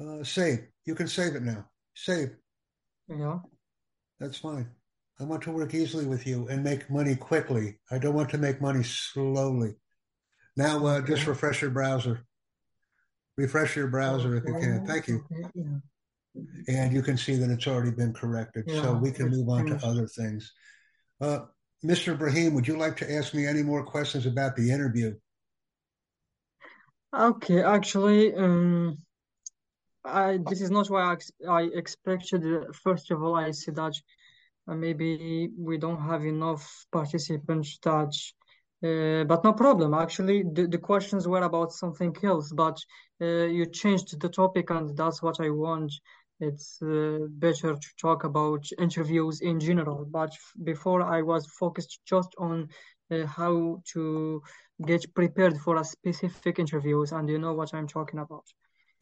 Uh, 0.00 0.24
save. 0.24 0.66
You 0.86 0.94
can 0.94 1.06
save 1.08 1.34
it 1.36 1.42
now. 1.42 1.68
Save. 1.94 2.30
Yeah. 3.08 3.38
That's 4.18 4.38
fine. 4.38 4.68
I 5.20 5.24
want 5.24 5.42
to 5.42 5.52
work 5.52 5.74
easily 5.74 6.06
with 6.06 6.26
you 6.26 6.48
and 6.48 6.64
make 6.64 6.90
money 6.90 7.14
quickly. 7.14 7.78
I 7.90 7.98
don't 7.98 8.14
want 8.14 8.30
to 8.30 8.38
make 8.38 8.60
money 8.60 8.82
slowly. 8.82 9.74
Now, 10.56 10.84
uh, 10.86 11.00
just 11.00 11.26
refresh 11.26 11.62
your 11.62 11.70
browser. 11.70 12.24
Refresh 13.36 13.76
your 13.76 13.88
browser 13.88 14.36
if 14.36 14.44
you 14.44 14.54
can. 14.54 14.86
Thank 14.86 15.08
you. 15.08 15.24
Yeah. 15.30 16.42
And 16.68 16.92
you 16.92 17.02
can 17.02 17.16
see 17.16 17.36
that 17.36 17.50
it's 17.50 17.66
already 17.66 17.92
been 17.92 18.12
corrected. 18.12 18.68
So 18.68 18.94
we 18.94 19.12
can 19.12 19.28
move 19.28 19.48
on 19.48 19.66
to 19.66 19.86
other 19.86 20.06
things. 20.08 20.52
Uh, 21.20 21.40
Mr. 21.84 22.18
Brahim, 22.18 22.54
would 22.54 22.66
you 22.66 22.76
like 22.76 22.96
to 22.96 23.12
ask 23.12 23.34
me 23.34 23.46
any 23.46 23.62
more 23.62 23.84
questions 23.84 24.26
about 24.26 24.56
the 24.56 24.70
interview? 24.70 25.14
Okay. 27.16 27.62
Actually, 27.62 28.34
um, 28.34 28.98
I 30.04 30.38
this 30.48 30.60
is 30.60 30.70
not 30.70 30.90
what 30.90 31.02
I, 31.02 31.12
ex 31.12 31.30
I 31.48 31.62
expected. 31.74 32.44
Uh, 32.44 32.72
First 32.72 33.10
of 33.10 33.22
all, 33.22 33.34
I 33.36 33.52
see 33.52 33.70
that 33.72 33.94
maybe 34.66 35.50
we 35.58 35.78
don't 35.78 36.00
have 36.00 36.24
enough 36.24 36.86
participants 36.92 37.78
that, 37.82 38.14
uh, 38.84 39.24
but 39.24 39.44
no 39.44 39.52
problem. 39.52 39.94
Actually, 39.94 40.42
the, 40.42 40.66
the 40.66 40.78
questions 40.78 41.26
were 41.28 41.42
about 41.42 41.72
something 41.72 42.14
else, 42.22 42.52
but 42.52 42.78
uh, 43.20 43.46
you 43.46 43.66
changed 43.66 44.20
the 44.20 44.28
topic, 44.28 44.70
and 44.70 44.96
that's 44.96 45.22
what 45.22 45.40
I 45.40 45.50
want. 45.50 45.92
It's 46.40 46.82
uh, 46.82 47.18
better 47.28 47.74
to 47.74 47.88
talk 48.00 48.24
about 48.24 48.64
interviews 48.78 49.40
in 49.40 49.60
general, 49.60 50.04
but 50.04 50.32
before 50.64 51.02
I 51.02 51.22
was 51.22 51.46
focused 51.46 52.00
just 52.04 52.34
on 52.38 52.68
uh, 53.10 53.26
how 53.26 53.82
to 53.92 54.42
get 54.86 55.14
prepared 55.14 55.58
for 55.58 55.76
a 55.76 55.84
specific 55.84 56.58
interviews, 56.58 57.12
and 57.12 57.28
you 57.28 57.38
know 57.38 57.52
what 57.52 57.72
I'm 57.74 57.86
talking 57.86 58.18
about. 58.18 58.44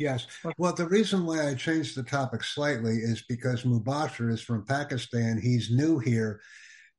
Yes. 0.03 0.27
Well, 0.59 0.73
the 0.73 0.89
reason 0.89 1.25
why 1.25 1.49
I 1.49 1.55
changed 1.55 1.97
the 1.97 2.03
topic 2.03 2.43
slightly 2.43 2.97
is 2.97 3.23
because 3.29 3.63
Mubashir 3.63 4.33
is 4.33 4.41
from 4.41 4.67
Pakistan. 4.67 5.41
He's 5.41 5.71
new 5.71 6.01
here, 6.01 6.41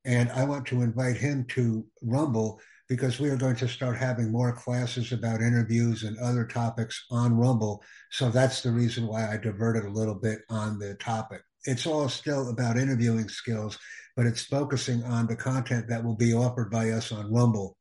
and 0.06 0.32
I 0.32 0.46
want 0.46 0.66
to 0.68 0.82
invite 0.82 1.18
him 1.18 1.46
to 1.50 1.86
Rumble 2.02 2.62
because 2.88 3.20
we 3.20 3.30
are 3.30 3.36
going 3.36 3.58
to 3.58 3.68
start 3.68 3.98
having 3.98 4.32
more 4.32 4.54
classes 4.54 5.12
about 5.12 5.42
interviews 5.42 6.04
and 6.04 6.18
other 6.20 6.46
topics 6.46 7.06
on 7.12 7.36
Rumble. 7.36 7.84
So 8.10 8.30
that's 8.30 8.62
the 8.62 8.72
reason 8.72 9.06
why 9.06 9.30
I 9.30 9.36
diverted 9.36 9.84
a 9.84 9.90
little 9.90 10.16
bit 10.16 10.40
on 10.50 10.80
the 10.80 10.96
topic. 10.96 11.42
It's 11.66 11.86
all 11.86 12.08
still 12.08 12.50
about 12.50 12.78
interviewing 12.78 13.28
skills, 13.28 13.78
but 14.16 14.26
it's 14.26 14.46
focusing 14.46 15.04
on 15.04 15.28
the 15.28 15.36
content 15.36 15.90
that 15.90 16.06
will 16.06 16.16
be 16.16 16.34
offered 16.34 16.72
by 16.72 16.92
us 16.92 17.12
on 17.12 17.34
Rumble. 17.34 17.76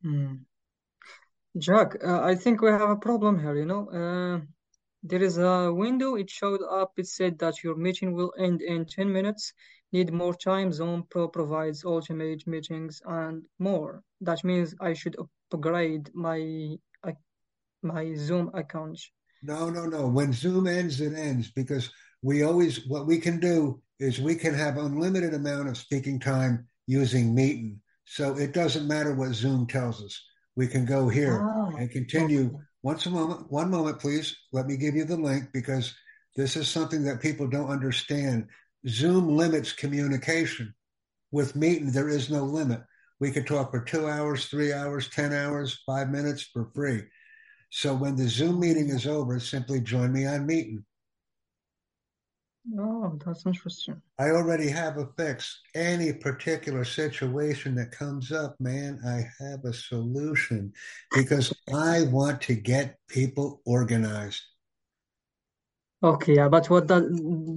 Hmm. 0.00 0.34
Jack, 1.56 1.96
uh, 2.04 2.20
I 2.20 2.34
think 2.34 2.60
we 2.60 2.70
have 2.70 2.90
a 2.90 2.96
problem 2.96 3.38
here, 3.38 3.54
you 3.54 3.64
know. 3.64 3.88
Uh, 3.88 4.44
there 5.04 5.22
is 5.22 5.38
a 5.38 5.72
window, 5.72 6.16
it 6.16 6.28
showed 6.28 6.60
up, 6.62 6.92
it 6.96 7.06
said 7.06 7.38
that 7.38 7.62
your 7.62 7.76
meeting 7.76 8.12
will 8.12 8.32
end 8.38 8.60
in 8.60 8.86
10 8.86 9.12
minutes. 9.12 9.52
Need 9.92 10.12
more 10.12 10.34
time. 10.34 10.72
Zoom 10.72 11.04
Pro 11.08 11.28
provides 11.28 11.84
ultimate 11.84 12.44
meetings 12.48 13.00
and 13.06 13.44
more. 13.60 14.02
That 14.20 14.42
means 14.42 14.74
I 14.80 14.94
should 14.94 15.16
upgrade 15.52 16.10
my 16.12 16.74
uh, 17.04 17.12
my 17.82 18.14
Zoom 18.14 18.50
account. 18.54 18.98
No, 19.44 19.70
no, 19.70 19.84
no. 19.84 20.08
When 20.08 20.32
Zoom 20.32 20.66
ends, 20.66 21.00
it 21.00 21.14
ends 21.14 21.52
because 21.52 21.90
we 22.22 22.42
always 22.42 22.84
what 22.88 23.06
we 23.06 23.18
can 23.18 23.38
do 23.38 23.80
is 24.00 24.20
we 24.20 24.34
can 24.34 24.54
have 24.54 24.78
unlimited 24.78 25.34
amount 25.34 25.68
of 25.68 25.78
speaking 25.78 26.18
time 26.18 26.66
using 26.88 27.36
Meetin. 27.36 27.76
So 28.04 28.36
it 28.36 28.52
doesn't 28.52 28.88
matter 28.88 29.14
what 29.14 29.34
Zoom 29.34 29.68
tells 29.68 30.02
us. 30.02 30.20
We 30.56 30.66
can 30.68 30.84
go 30.84 31.08
here 31.08 31.40
Ah, 31.42 31.68
and 31.76 31.90
continue. 31.90 32.46
okay. 32.46 32.56
Once 32.82 33.06
a 33.06 33.10
moment, 33.10 33.50
one 33.50 33.70
moment, 33.70 33.98
please. 33.98 34.36
Let 34.52 34.66
me 34.66 34.76
give 34.76 34.94
you 34.94 35.04
the 35.04 35.16
link 35.16 35.50
because 35.52 35.94
this 36.36 36.54
is 36.56 36.68
something 36.68 37.02
that 37.04 37.20
people 37.22 37.46
don't 37.48 37.70
understand. 37.70 38.48
Zoom 38.86 39.36
limits 39.36 39.72
communication. 39.72 40.74
With 41.32 41.56
Meeting, 41.56 41.90
there 41.90 42.08
is 42.08 42.30
no 42.30 42.44
limit. 42.44 42.82
We 43.18 43.30
could 43.32 43.46
talk 43.46 43.70
for 43.70 43.80
two 43.80 44.08
hours, 44.08 44.46
three 44.46 44.72
hours, 44.72 45.08
10 45.08 45.32
hours, 45.32 45.80
five 45.86 46.10
minutes 46.10 46.42
for 46.42 46.70
free. 46.74 47.02
So 47.70 47.94
when 47.94 48.14
the 48.14 48.28
Zoom 48.28 48.60
meeting 48.60 48.88
is 48.90 49.06
over, 49.06 49.40
simply 49.40 49.80
join 49.80 50.12
me 50.12 50.26
on 50.26 50.46
Meetin. 50.46 50.84
Oh, 52.78 53.18
that's 53.24 53.44
interesting. 53.44 54.00
I 54.18 54.30
already 54.30 54.68
have 54.68 54.96
a 54.96 55.06
fix. 55.18 55.60
Any 55.74 56.14
particular 56.14 56.84
situation 56.84 57.74
that 57.74 57.92
comes 57.92 58.32
up, 58.32 58.56
man, 58.58 59.00
I 59.06 59.28
have 59.44 59.64
a 59.64 59.72
solution 59.72 60.72
because 61.14 61.52
I 61.72 62.04
want 62.04 62.40
to 62.42 62.54
get 62.54 62.98
people 63.08 63.60
organized. 63.66 64.40
Okay, 66.02 66.36
yeah, 66.36 66.48
but 66.48 66.68
what 66.70 66.86
does 66.86 67.04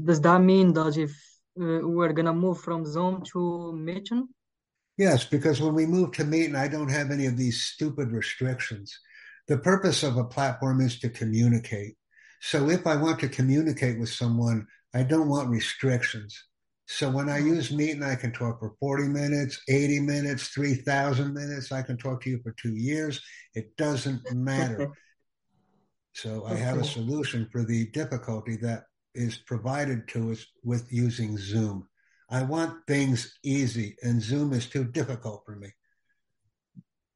does 0.03 0.21
that 0.21 0.41
mean 0.41 0.73
Does 0.73 0.97
if 0.97 1.11
uh, 1.59 1.79
we're 1.83 2.13
gonna 2.13 2.33
move 2.33 2.59
from 2.59 2.85
Zoom 2.85 3.23
to 3.31 3.73
Meeting? 3.73 4.27
Yes, 4.97 5.23
because 5.25 5.61
when 5.61 5.73
we 5.73 5.85
move 5.85 6.11
to 6.13 6.25
Meeting, 6.25 6.55
I 6.55 6.67
don't 6.67 6.89
have 6.89 7.11
any 7.11 7.27
of 7.27 7.37
these 7.37 7.61
stupid 7.61 8.11
restrictions. 8.11 8.97
The 9.47 9.57
purpose 9.57 10.03
of 10.03 10.17
a 10.17 10.23
platform 10.23 10.81
is 10.81 10.99
to 10.99 11.09
communicate. 11.09 11.95
So 12.41 12.69
if 12.69 12.85
I 12.85 12.95
want 12.95 13.19
to 13.19 13.29
communicate 13.29 13.99
with 13.99 14.09
someone, 14.09 14.67
I 14.93 15.03
don't 15.03 15.29
want 15.29 15.49
restrictions. 15.49 16.43
So 16.85 17.09
when 17.09 17.29
I 17.29 17.39
use 17.39 17.71
Meeting, 17.71 18.03
I 18.03 18.15
can 18.15 18.31
talk 18.31 18.59
for 18.59 18.73
40 18.79 19.09
minutes, 19.09 19.59
80 19.67 19.99
minutes, 19.99 20.47
3,000 20.49 21.33
minutes. 21.33 21.71
I 21.71 21.81
can 21.81 21.97
talk 21.97 22.21
to 22.23 22.29
you 22.29 22.39
for 22.41 22.53
two 22.53 22.75
years. 22.75 23.21
It 23.53 23.75
doesn't 23.75 24.21
matter. 24.33 24.91
So 26.13 26.45
I 26.45 26.55
have 26.55 26.77
a 26.77 26.83
solution 26.83 27.47
for 27.51 27.63
the 27.63 27.87
difficulty 27.87 28.55
that 28.57 28.85
is 29.13 29.37
provided 29.37 30.07
to 30.09 30.31
us 30.31 30.45
with 30.63 30.91
using 30.91 31.37
Zoom. 31.37 31.87
I 32.29 32.43
want 32.43 32.87
things 32.87 33.37
easy, 33.43 33.95
and 34.01 34.21
Zoom 34.21 34.53
is 34.53 34.67
too 34.67 34.85
difficult 34.85 35.43
for 35.45 35.55
me. 35.55 35.69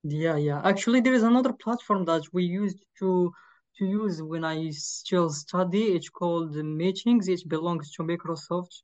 Yeah, 0.04 0.38
yeah. 0.38 0.62
Actually, 0.64 1.02
there 1.02 1.14
is 1.14 1.24
another 1.24 1.54
platform 1.54 2.06
that 2.06 2.24
we 2.34 2.44
used 2.44 2.84
to 3.00 3.32
to 3.78 3.86
use 3.86 4.22
when 4.22 4.44
I 4.44 4.70
still 4.72 5.30
study. 5.30 5.84
It's 5.96 6.10
called 6.10 6.56
Meetings. 6.56 7.28
It 7.28 7.48
belongs 7.48 7.92
to 7.94 8.04
Microsoft. 8.04 8.82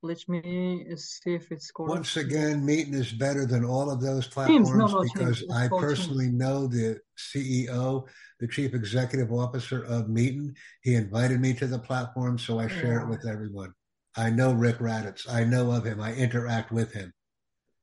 Let 0.00 0.28
me 0.28 0.84
see 0.94 1.34
if 1.34 1.50
it's 1.50 1.72
correct. 1.72 1.90
Once 1.90 2.16
again, 2.16 2.64
Meeting 2.64 2.94
is 2.94 3.10
better 3.12 3.46
than 3.46 3.64
all 3.64 3.90
of 3.90 4.00
those 4.00 4.28
Teams, 4.28 4.70
no, 4.70 4.86
platforms 4.86 4.92
no, 4.92 5.02
because 5.02 5.44
I 5.52 5.66
called 5.66 5.82
Teams. 5.82 5.90
personally 5.90 6.28
know 6.28 6.68
the 6.68 7.00
CEO, 7.16 8.06
the 8.38 8.46
chief 8.46 8.74
executive 8.74 9.32
officer 9.32 9.82
of 9.84 10.08
Meeting. 10.08 10.54
He 10.82 10.94
invited 10.94 11.40
me 11.40 11.52
to 11.54 11.66
the 11.66 11.80
platform, 11.80 12.38
so 12.38 12.60
I 12.60 12.68
share 12.68 13.00
it 13.00 13.08
with 13.08 13.26
everyone. 13.26 13.72
I 14.16 14.30
know 14.30 14.52
Rick 14.52 14.78
Raditz. 14.78 15.28
I 15.28 15.42
know 15.44 15.72
of 15.72 15.84
him. 15.84 16.00
I 16.00 16.14
interact 16.14 16.70
with 16.70 16.92
him. 16.92 17.12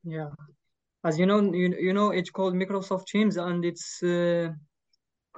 yeah. 0.04 0.30
As 1.04 1.20
you 1.20 1.28
know, 1.28 1.40
you, 1.40 1.76
you 1.80 1.94
know, 1.94 2.10
it's 2.12 2.32
called 2.32 2.56
Microsoft 2.56 3.06
Teams, 3.08 3.38
and 3.38 3.64
it's 3.64 4.02
uh, 4.02 4.50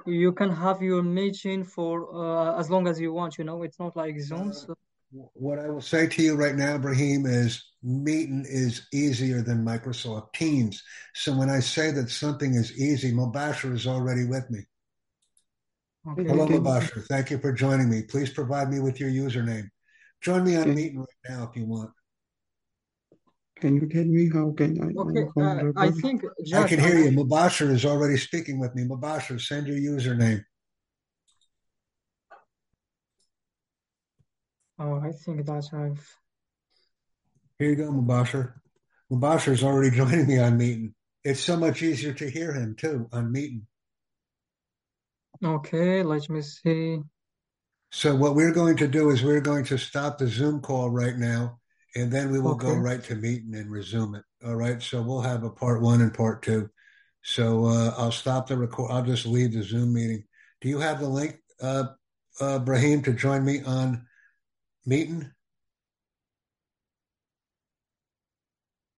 you 0.06 0.32
can 0.32 0.50
have 0.50 0.82
your 0.82 1.02
meeting 1.02 1.64
for 1.64 2.14
uh, 2.14 2.58
as 2.58 2.70
long 2.70 2.86
as 2.88 3.00
you 3.00 3.12
want. 3.12 3.38
You 3.38 3.44
know, 3.44 3.62
it's 3.62 3.78
not 3.78 3.96
like 3.96 4.18
Zoom. 4.20 4.50
Uh, 4.50 4.52
So 4.52 4.74
what 5.34 5.58
I 5.58 5.68
will 5.68 5.80
say 5.80 6.06
to 6.06 6.22
you 6.22 6.34
right 6.34 6.54
now, 6.54 6.78
Brahim, 6.78 7.26
is 7.26 7.64
Meeting 7.80 8.44
is 8.48 8.88
easier 8.92 9.40
than 9.40 9.64
Microsoft 9.64 10.32
Teams. 10.32 10.82
So 11.14 11.36
when 11.36 11.48
I 11.48 11.60
say 11.60 11.92
that 11.92 12.10
something 12.10 12.54
is 12.54 12.76
easy, 12.76 13.12
Mubashir 13.12 13.72
is 13.72 13.86
already 13.86 14.24
with 14.24 14.50
me. 14.50 14.60
okay. 16.10 16.24
Hello, 16.24 16.46
Can, 16.46 16.64
Mubashir. 16.64 17.06
Thank 17.06 17.30
you 17.30 17.38
for 17.38 17.52
joining 17.52 17.88
me. 17.88 18.02
Please 18.02 18.30
provide 18.30 18.68
me 18.68 18.80
with 18.80 18.98
your 18.98 19.10
username. 19.10 19.68
Join 20.20 20.42
me 20.42 20.56
on 20.56 20.64
can, 20.64 20.74
Meeting 20.74 20.98
right 20.98 21.28
now 21.28 21.48
if 21.48 21.56
you 21.56 21.66
want. 21.66 21.90
Can 23.60 23.76
you 23.76 23.88
tell 23.88 24.04
me 24.04 24.30
how 24.32 24.52
can 24.52 24.80
I 24.82 24.92
Okay, 25.00 25.26
uh, 25.40 25.72
I 25.76 25.90
Bull? 25.90 26.00
think 26.00 26.24
I 26.54 26.62
can 26.68 26.80
hear 26.80 26.98
you. 26.98 27.04
think 27.04 27.18
Mubashir 27.18 27.70
is 27.70 27.84
already 27.84 28.16
speaking 28.16 28.58
with 28.58 28.74
me. 28.74 28.84
Mubashir, 28.84 29.40
send 29.40 29.66
your 29.66 29.76
username. 29.78 30.44
oh, 34.78 35.00
I 35.00 35.12
think 35.12 35.44
that 35.46 35.68
I've 35.72 36.16
Here 37.58 37.70
you 37.70 37.76
go, 37.76 37.90
Mubashir. 37.90 38.54
Mubashir 39.10 39.52
is 39.52 39.64
already 39.64 39.90
joining 39.96 40.26
me 40.26 40.38
on 40.38 40.56
Meeting. 40.56 40.94
It's 41.24 41.40
so 41.40 41.56
much 41.56 41.82
easier 41.82 42.12
to 42.14 42.30
hear 42.30 42.52
him 42.52 42.74
too 42.76 43.08
on 43.12 43.32
Meeting. 43.32 43.66
okay. 45.44 46.02
Let 46.02 46.28
me 46.30 46.42
see. 46.42 46.98
So 47.90 48.14
what 48.14 48.34
we're 48.34 48.52
going 48.52 48.76
to 48.78 48.88
do 48.88 49.10
is 49.10 49.22
we're 49.24 49.40
going 49.40 49.64
to 49.66 49.78
stop 49.78 50.18
the 50.18 50.28
Zoom 50.28 50.60
call 50.60 50.90
right 50.90 51.16
now, 51.16 51.58
and 51.94 52.10
then 52.12 52.30
we 52.30 52.38
will 52.38 52.54
go 52.54 52.74
right 52.74 53.02
to 53.04 53.14
Meeting 53.14 53.54
and 53.54 53.70
resume 53.70 54.14
it. 54.14 54.24
All 54.44 54.56
right. 54.56 54.82
So 54.82 55.02
we'll 55.02 55.20
have 55.20 55.42
a 55.44 55.50
part 55.50 55.80
one 55.80 56.00
and 56.00 56.12
part 56.12 56.42
two. 56.42 56.68
So 57.22 57.66
uh, 57.66 57.94
I'll 57.96 58.12
stop 58.12 58.46
the 58.46 58.56
record. 58.56 58.90
I'll 58.90 59.04
just 59.04 59.26
leave 59.26 59.52
the 59.52 59.62
Zoom 59.62 59.92
meeting. 59.92 60.24
Do 60.60 60.68
you 60.68 60.78
have 60.78 61.00
the 61.00 61.08
link, 61.08 61.38
uh, 61.60 61.84
uh, 62.40 62.58
Brahim, 62.60 63.02
to 63.02 63.12
join 63.12 63.44
me 63.44 63.62
on 63.64 64.06
Meeting? 64.86 65.30